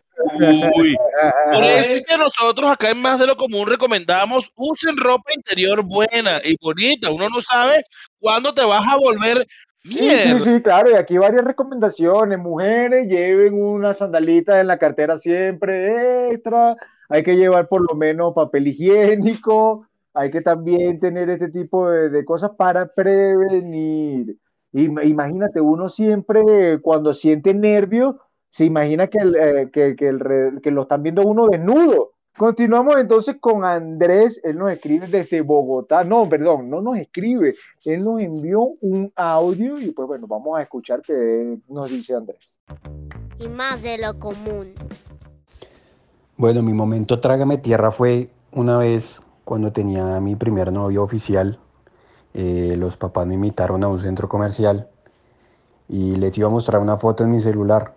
[0.50, 0.96] uy.
[1.54, 5.84] Por eso es que nosotros acá en Más de lo Común recomendamos usen ropa interior
[5.84, 7.12] buena y bonita.
[7.12, 7.84] Uno no sabe
[8.20, 9.46] cuándo te vas a volver
[9.84, 10.40] Sí, sí, mierda.
[10.42, 12.38] sí, claro, y aquí varias recomendaciones.
[12.38, 16.76] Mujeres, lleven una sandalita en la cartera siempre extra.
[17.10, 19.88] Hay que llevar por lo menos papel higiénico.
[20.14, 24.38] Hay que también tener este tipo de, de cosas para prevenir.
[24.74, 28.20] Im- Imagínate, uno siempre cuando siente nervio,
[28.52, 32.12] se imagina que, el, eh, que, que el que lo están viendo uno desnudo.
[32.38, 38.04] Continuamos entonces con Andrés, él nos escribe desde Bogotá, no, perdón, no nos escribe, él
[38.04, 42.60] nos envió un audio y pues bueno, vamos a escuchar qué nos dice Andrés.
[43.38, 44.74] Y más de lo común.
[46.38, 51.60] Bueno, mi momento trágame tierra fue una vez cuando tenía mi primer novio oficial
[52.34, 54.88] eh, los papás me invitaron a un centro comercial
[55.90, 57.96] y les iba a mostrar una foto en mi celular,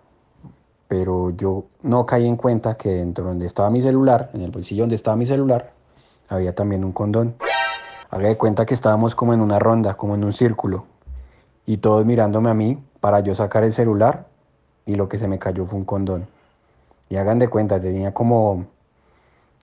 [0.97, 4.83] pero yo no caí en cuenta que dentro donde estaba mi celular, en el bolsillo
[4.83, 5.73] donde estaba mi celular,
[6.29, 7.35] había también un condón.
[8.11, 10.85] Haga de cuenta que estábamos como en una ronda, como en un círculo,
[11.65, 14.25] y todos mirándome a mí para yo sacar el celular
[14.85, 16.29] y lo que se me cayó fue un condón.
[17.09, 18.65] Y hagan de cuenta, tenía como,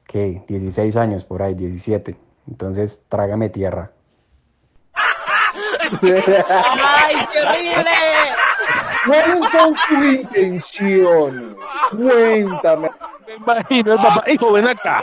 [0.07, 0.45] ¿qué?
[0.49, 2.15] 16 años por ahí, 17.
[2.47, 3.91] Entonces, trágame tierra.
[6.03, 8.42] ¡Ay, qué horrible!
[9.07, 11.57] ¿Cuáles son tus intenciones?
[11.91, 12.91] Cuéntame.
[13.27, 15.03] Me imagino el papá, hijo, ven acá.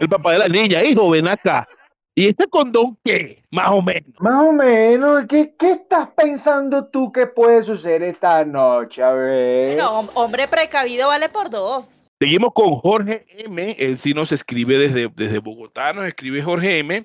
[0.00, 1.68] El papá de la niña, hijo, ven acá.
[2.14, 3.42] ¿Y este condón qué?
[3.50, 4.10] Más o menos.
[4.20, 9.02] Más o menos, ¿qué, qué estás pensando tú que puede suceder esta noche?
[9.02, 9.76] A ver.
[9.76, 11.86] No, hom- hombre precavido vale por dos.
[12.18, 13.76] Seguimos con Jorge M.
[13.78, 17.04] Él sí nos escribe desde, desde Bogotá, nos escribe Jorge M.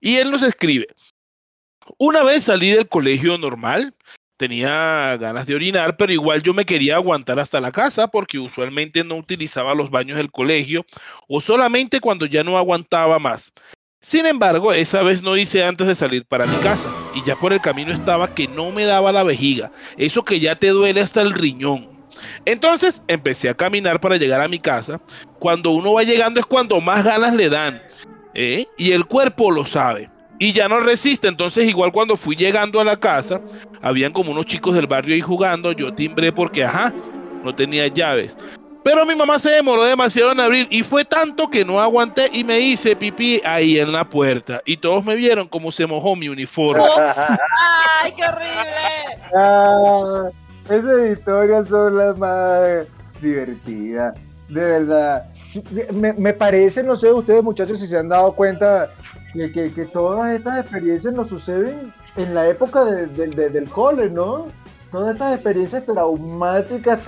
[0.00, 0.86] Y él nos escribe.
[1.98, 3.94] Una vez salí del colegio normal,
[4.36, 9.04] tenía ganas de orinar, pero igual yo me quería aguantar hasta la casa porque usualmente
[9.04, 10.84] no utilizaba los baños del colegio
[11.28, 13.52] o solamente cuando ya no aguantaba más.
[14.00, 17.52] Sin embargo, esa vez no hice antes de salir para mi casa y ya por
[17.52, 21.22] el camino estaba que no me daba la vejiga, eso que ya te duele hasta
[21.22, 21.96] el riñón.
[22.44, 25.00] Entonces empecé a caminar para llegar a mi casa.
[25.38, 27.82] Cuando uno va llegando es cuando más ganas le dan.
[28.34, 28.66] ¿eh?
[28.78, 30.08] Y el cuerpo lo sabe.
[30.38, 31.28] Y ya no resiste.
[31.28, 33.40] Entonces igual cuando fui llegando a la casa,
[33.82, 35.72] habían como unos chicos del barrio ahí jugando.
[35.72, 36.92] Yo timbré porque, ajá,
[37.42, 38.36] no tenía llaves.
[38.86, 42.44] Pero mi mamá se demoró demasiado en abrir y fue tanto que no aguanté y
[42.44, 44.62] me hice pipí ahí en la puerta.
[44.64, 46.84] Y todos me vieron como se mojó mi uniforme.
[48.00, 49.24] ¡Ay, qué horrible!
[49.34, 50.30] Ah,
[50.66, 52.86] esas historias son las más
[53.20, 54.14] divertidas.
[54.48, 55.24] De verdad.
[55.92, 58.88] Me, me parece, no sé, ustedes muchachos si se han dado cuenta
[59.32, 64.08] que, que- todas estas experiencias nos suceden en la época de- de- de- del cole,
[64.10, 64.46] ¿no?
[64.90, 67.00] Todas estas experiencias traumáticas,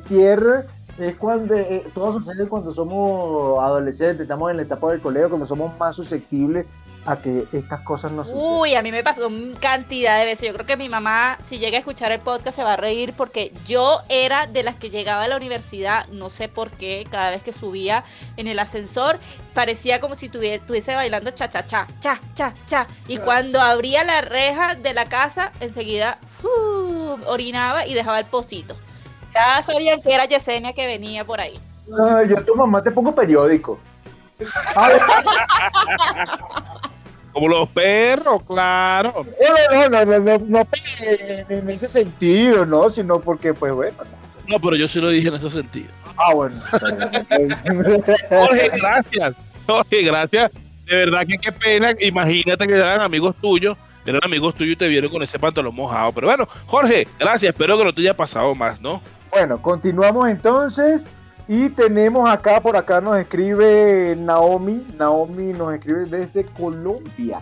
[0.00, 0.64] tierra,
[0.98, 5.46] es cuando, eh, todas suceden cuando somos adolescentes, estamos en la etapa del colegio, cuando
[5.46, 6.64] somos más susceptibles
[7.06, 8.58] a que estas cosas nos sucedan.
[8.60, 9.28] Uy, a mí me pasó
[9.60, 10.48] cantidad de veces.
[10.48, 13.12] Yo creo que mi mamá, si llega a escuchar el podcast, se va a reír
[13.16, 17.30] porque yo era de las que llegaba a la universidad, no sé por qué, cada
[17.30, 18.04] vez que subía
[18.36, 19.18] en el ascensor,
[19.54, 22.86] parecía como si tuvie- estuviese bailando cha cha cha, cha cha cha.
[23.08, 26.18] Y cuando abría la reja de la casa, enseguida
[27.26, 28.76] orinaba y dejaba el pocito.
[29.34, 31.58] Ya sabían que era Yesenia que venía por ahí.
[31.86, 33.78] No, yo a tu mamá te pongo periódico.
[37.36, 39.26] Como los perros, claro.
[39.70, 40.68] no, no, no, no, no,
[41.50, 42.90] en ese sentido, ¿no?
[42.90, 43.98] Sino porque, pues bueno.
[44.48, 45.90] No, pero yo sí lo dije en ese sentido.
[46.16, 46.58] Ah, bueno.
[48.30, 49.34] Jorge, gracias.
[49.66, 50.50] Jorge, gracias.
[50.86, 51.92] De verdad que qué pena.
[52.00, 53.76] Imagínate que eran amigos tuyos.
[54.06, 56.12] Eran amigos tuyos y te vieron con ese pantalón mojado.
[56.12, 57.50] Pero bueno, Jorge, gracias.
[57.52, 59.02] Espero que no te haya pasado más, ¿no?
[59.30, 61.06] Bueno, continuamos entonces.
[61.48, 64.84] Y tenemos acá, por acá nos escribe Naomi.
[64.98, 67.40] Naomi nos escribe desde Colombia.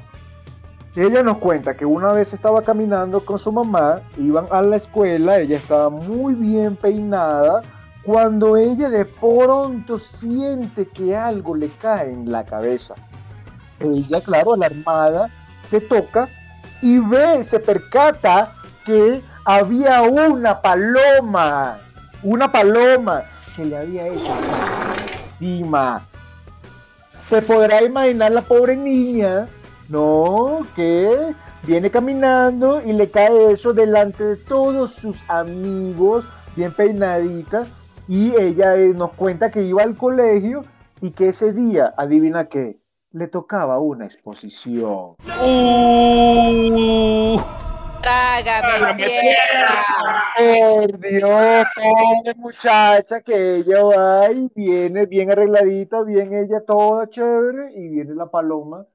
[0.95, 5.39] Ella nos cuenta que una vez estaba caminando con su mamá, iban a la escuela,
[5.39, 7.63] ella estaba muy bien peinada,
[8.05, 12.95] cuando ella de pronto siente que algo le cae en la cabeza.
[13.81, 16.29] Ella, claro, alarmada, se toca
[16.81, 18.53] y ve, se percata
[18.85, 21.79] que había una paloma,
[22.23, 23.25] una paloma
[23.55, 24.35] que le había hecho
[25.23, 26.07] encima.
[27.29, 29.49] Se podrá imaginar la pobre niña,
[29.89, 30.61] ¿no?
[30.77, 31.35] Que
[31.67, 36.25] viene caminando y le cae eso delante de todos sus amigos,
[36.57, 37.67] bien peinadita,
[38.09, 40.65] y ella eh, nos cuenta que iba al colegio
[41.01, 42.79] y que ese día, adivina qué,
[43.13, 45.15] le tocaba una exposición.
[48.05, 49.85] Trágame tierra.
[50.37, 57.73] Por Dios, pobre muchacha que ella va y viene bien arregladita, bien ella toda chévere,
[57.75, 58.87] y viene la paloma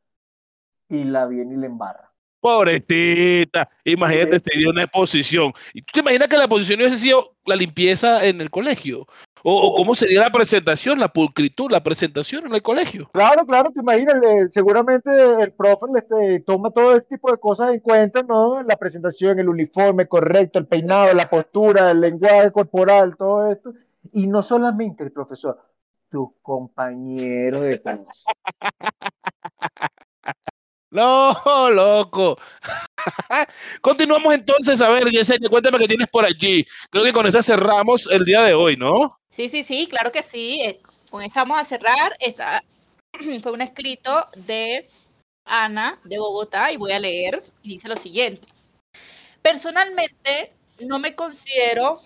[0.90, 2.12] y la viene y la embarra.
[2.40, 3.68] Pobrecita.
[3.84, 5.54] Imagínate, se dio una exposición.
[5.74, 9.08] ¿Y tú te imaginas que la exposición hubiese sido la limpieza en el colegio?
[9.44, 13.10] ¿O, o cómo sería la presentación, la pulcritud, la presentación en el colegio?
[13.14, 14.16] Claro, claro, te imaginas,
[14.52, 15.10] seguramente
[15.42, 18.62] el profe este, toma todo este tipo de cosas en cuenta, ¿no?
[18.64, 23.74] La presentación, el uniforme correcto, el peinado, la postura, el lenguaje corporal, todo esto.
[24.14, 25.60] Y no solamente el profesor,
[26.10, 28.26] tus compañeros de clase.
[30.92, 32.40] No, loco.
[33.82, 34.82] Continuamos entonces.
[34.82, 36.66] A ver, Yesenia, cuéntame qué tienes por allí.
[36.90, 39.19] Creo que con esta cerramos el día de hoy, ¿no?
[39.40, 40.60] Sí, sí, sí, claro que sí.
[40.66, 42.14] eh, Con esta vamos a cerrar.
[42.20, 42.62] Esta
[43.42, 44.90] fue un escrito de
[45.46, 48.48] Ana de Bogotá y voy a leer y dice lo siguiente.
[49.42, 52.02] Personalmente no me considero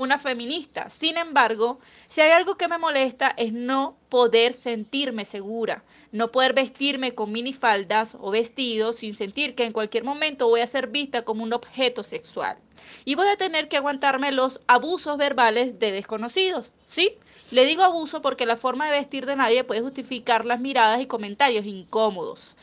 [0.00, 0.88] una feminista.
[0.88, 1.78] Sin embargo,
[2.08, 7.30] si hay algo que me molesta es no poder sentirme segura, no poder vestirme con
[7.30, 11.52] minifaldas o vestidos sin sentir que en cualquier momento voy a ser vista como un
[11.52, 12.56] objeto sexual.
[13.04, 16.72] Y voy a tener que aguantarme los abusos verbales de desconocidos.
[16.86, 17.18] ¿Sí?
[17.50, 21.06] Le digo abuso porque la forma de vestir de nadie puede justificar las miradas y
[21.06, 22.56] comentarios incómodos.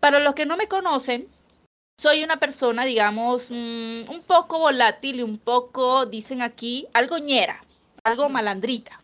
[0.00, 1.28] Para los que no me conocen,
[1.96, 7.64] soy una persona, digamos, mm, un poco volátil y un poco, dicen aquí, algo ñera,
[8.02, 9.00] algo malandrita.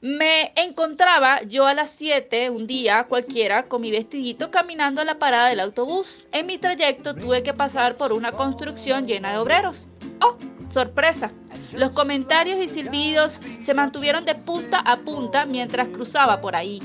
[0.00, 5.18] Me encontraba yo a las 7 un día cualquiera con mi vestidito caminando a la
[5.18, 6.24] parada del autobús.
[6.32, 9.84] En mi trayecto tuve que pasar por una construcción llena de obreros.
[10.22, 10.36] ¡Oh!
[10.72, 11.32] Sorpresa.
[11.74, 16.80] Los comentarios y silbidos se mantuvieron de punta a punta mientras cruzaba por ahí.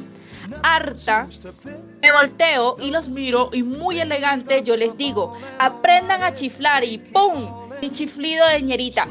[0.62, 1.28] Harta,
[2.02, 6.98] me volteo y los miro y muy elegante yo les digo, aprendan a chiflar y
[6.98, 7.64] ¡pum!
[7.82, 9.08] Mi chiflido de ñerita.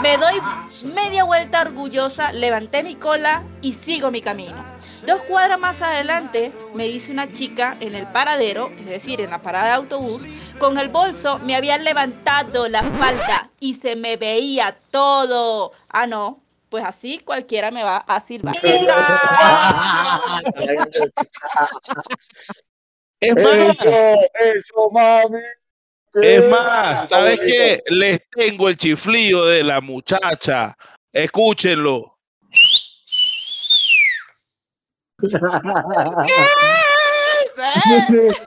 [0.00, 0.40] Me doy
[0.94, 4.56] media vuelta orgullosa, levanté mi cola y sigo mi camino.
[5.06, 9.42] Dos cuadras más adelante me dice una chica en el paradero, es decir, en la
[9.42, 10.22] parada de autobús,
[10.58, 15.72] con el bolso me habían levantado la falda y se me veía todo.
[15.90, 18.54] Ah, no, pues así cualquiera me va a silbar.
[23.20, 25.40] Es más, Eso, eso, mami.
[26.22, 27.82] es más, ¿sabes qué?
[27.88, 30.76] Les tengo el chiflido de la muchacha.
[31.12, 32.16] Escúchenlo.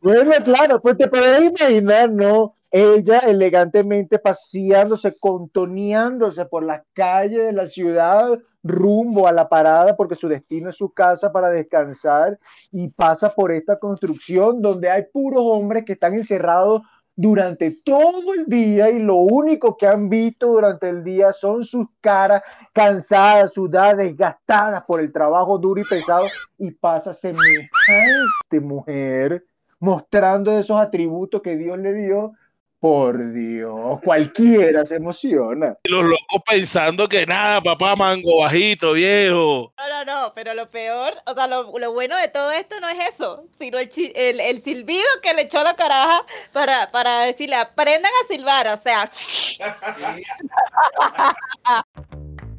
[0.00, 2.54] Bueno, claro, pues te puedes imaginar, ¿no?
[2.70, 10.14] Ella elegantemente paseándose, contoneándose por las calles de la ciudad rumbo a la parada porque
[10.14, 12.38] su destino es su casa para descansar
[12.70, 16.82] y pasa por esta construcción donde hay puros hombres que están encerrados
[17.16, 21.86] durante todo el día y lo único que han visto durante el día son sus
[22.00, 22.42] caras
[22.72, 26.26] cansadas, sudadas, desgastadas por el trabajo duro y pesado
[26.58, 29.44] y pasa semejante mujer
[29.80, 32.34] mostrando esos atributos que Dios le dio.
[32.80, 35.76] Por Dios, cualquiera se emociona.
[35.82, 39.72] Y los locos pensando que nada, papá, mango bajito, viejo.
[39.76, 42.88] No, no, no, pero lo peor, o sea, lo, lo bueno de todo esto no
[42.88, 48.12] es eso, sino el, el silbido que le echó la caraja para, para decirle, aprendan
[48.22, 49.10] a silbar, o sea.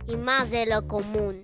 [0.07, 1.41] y más de lo común.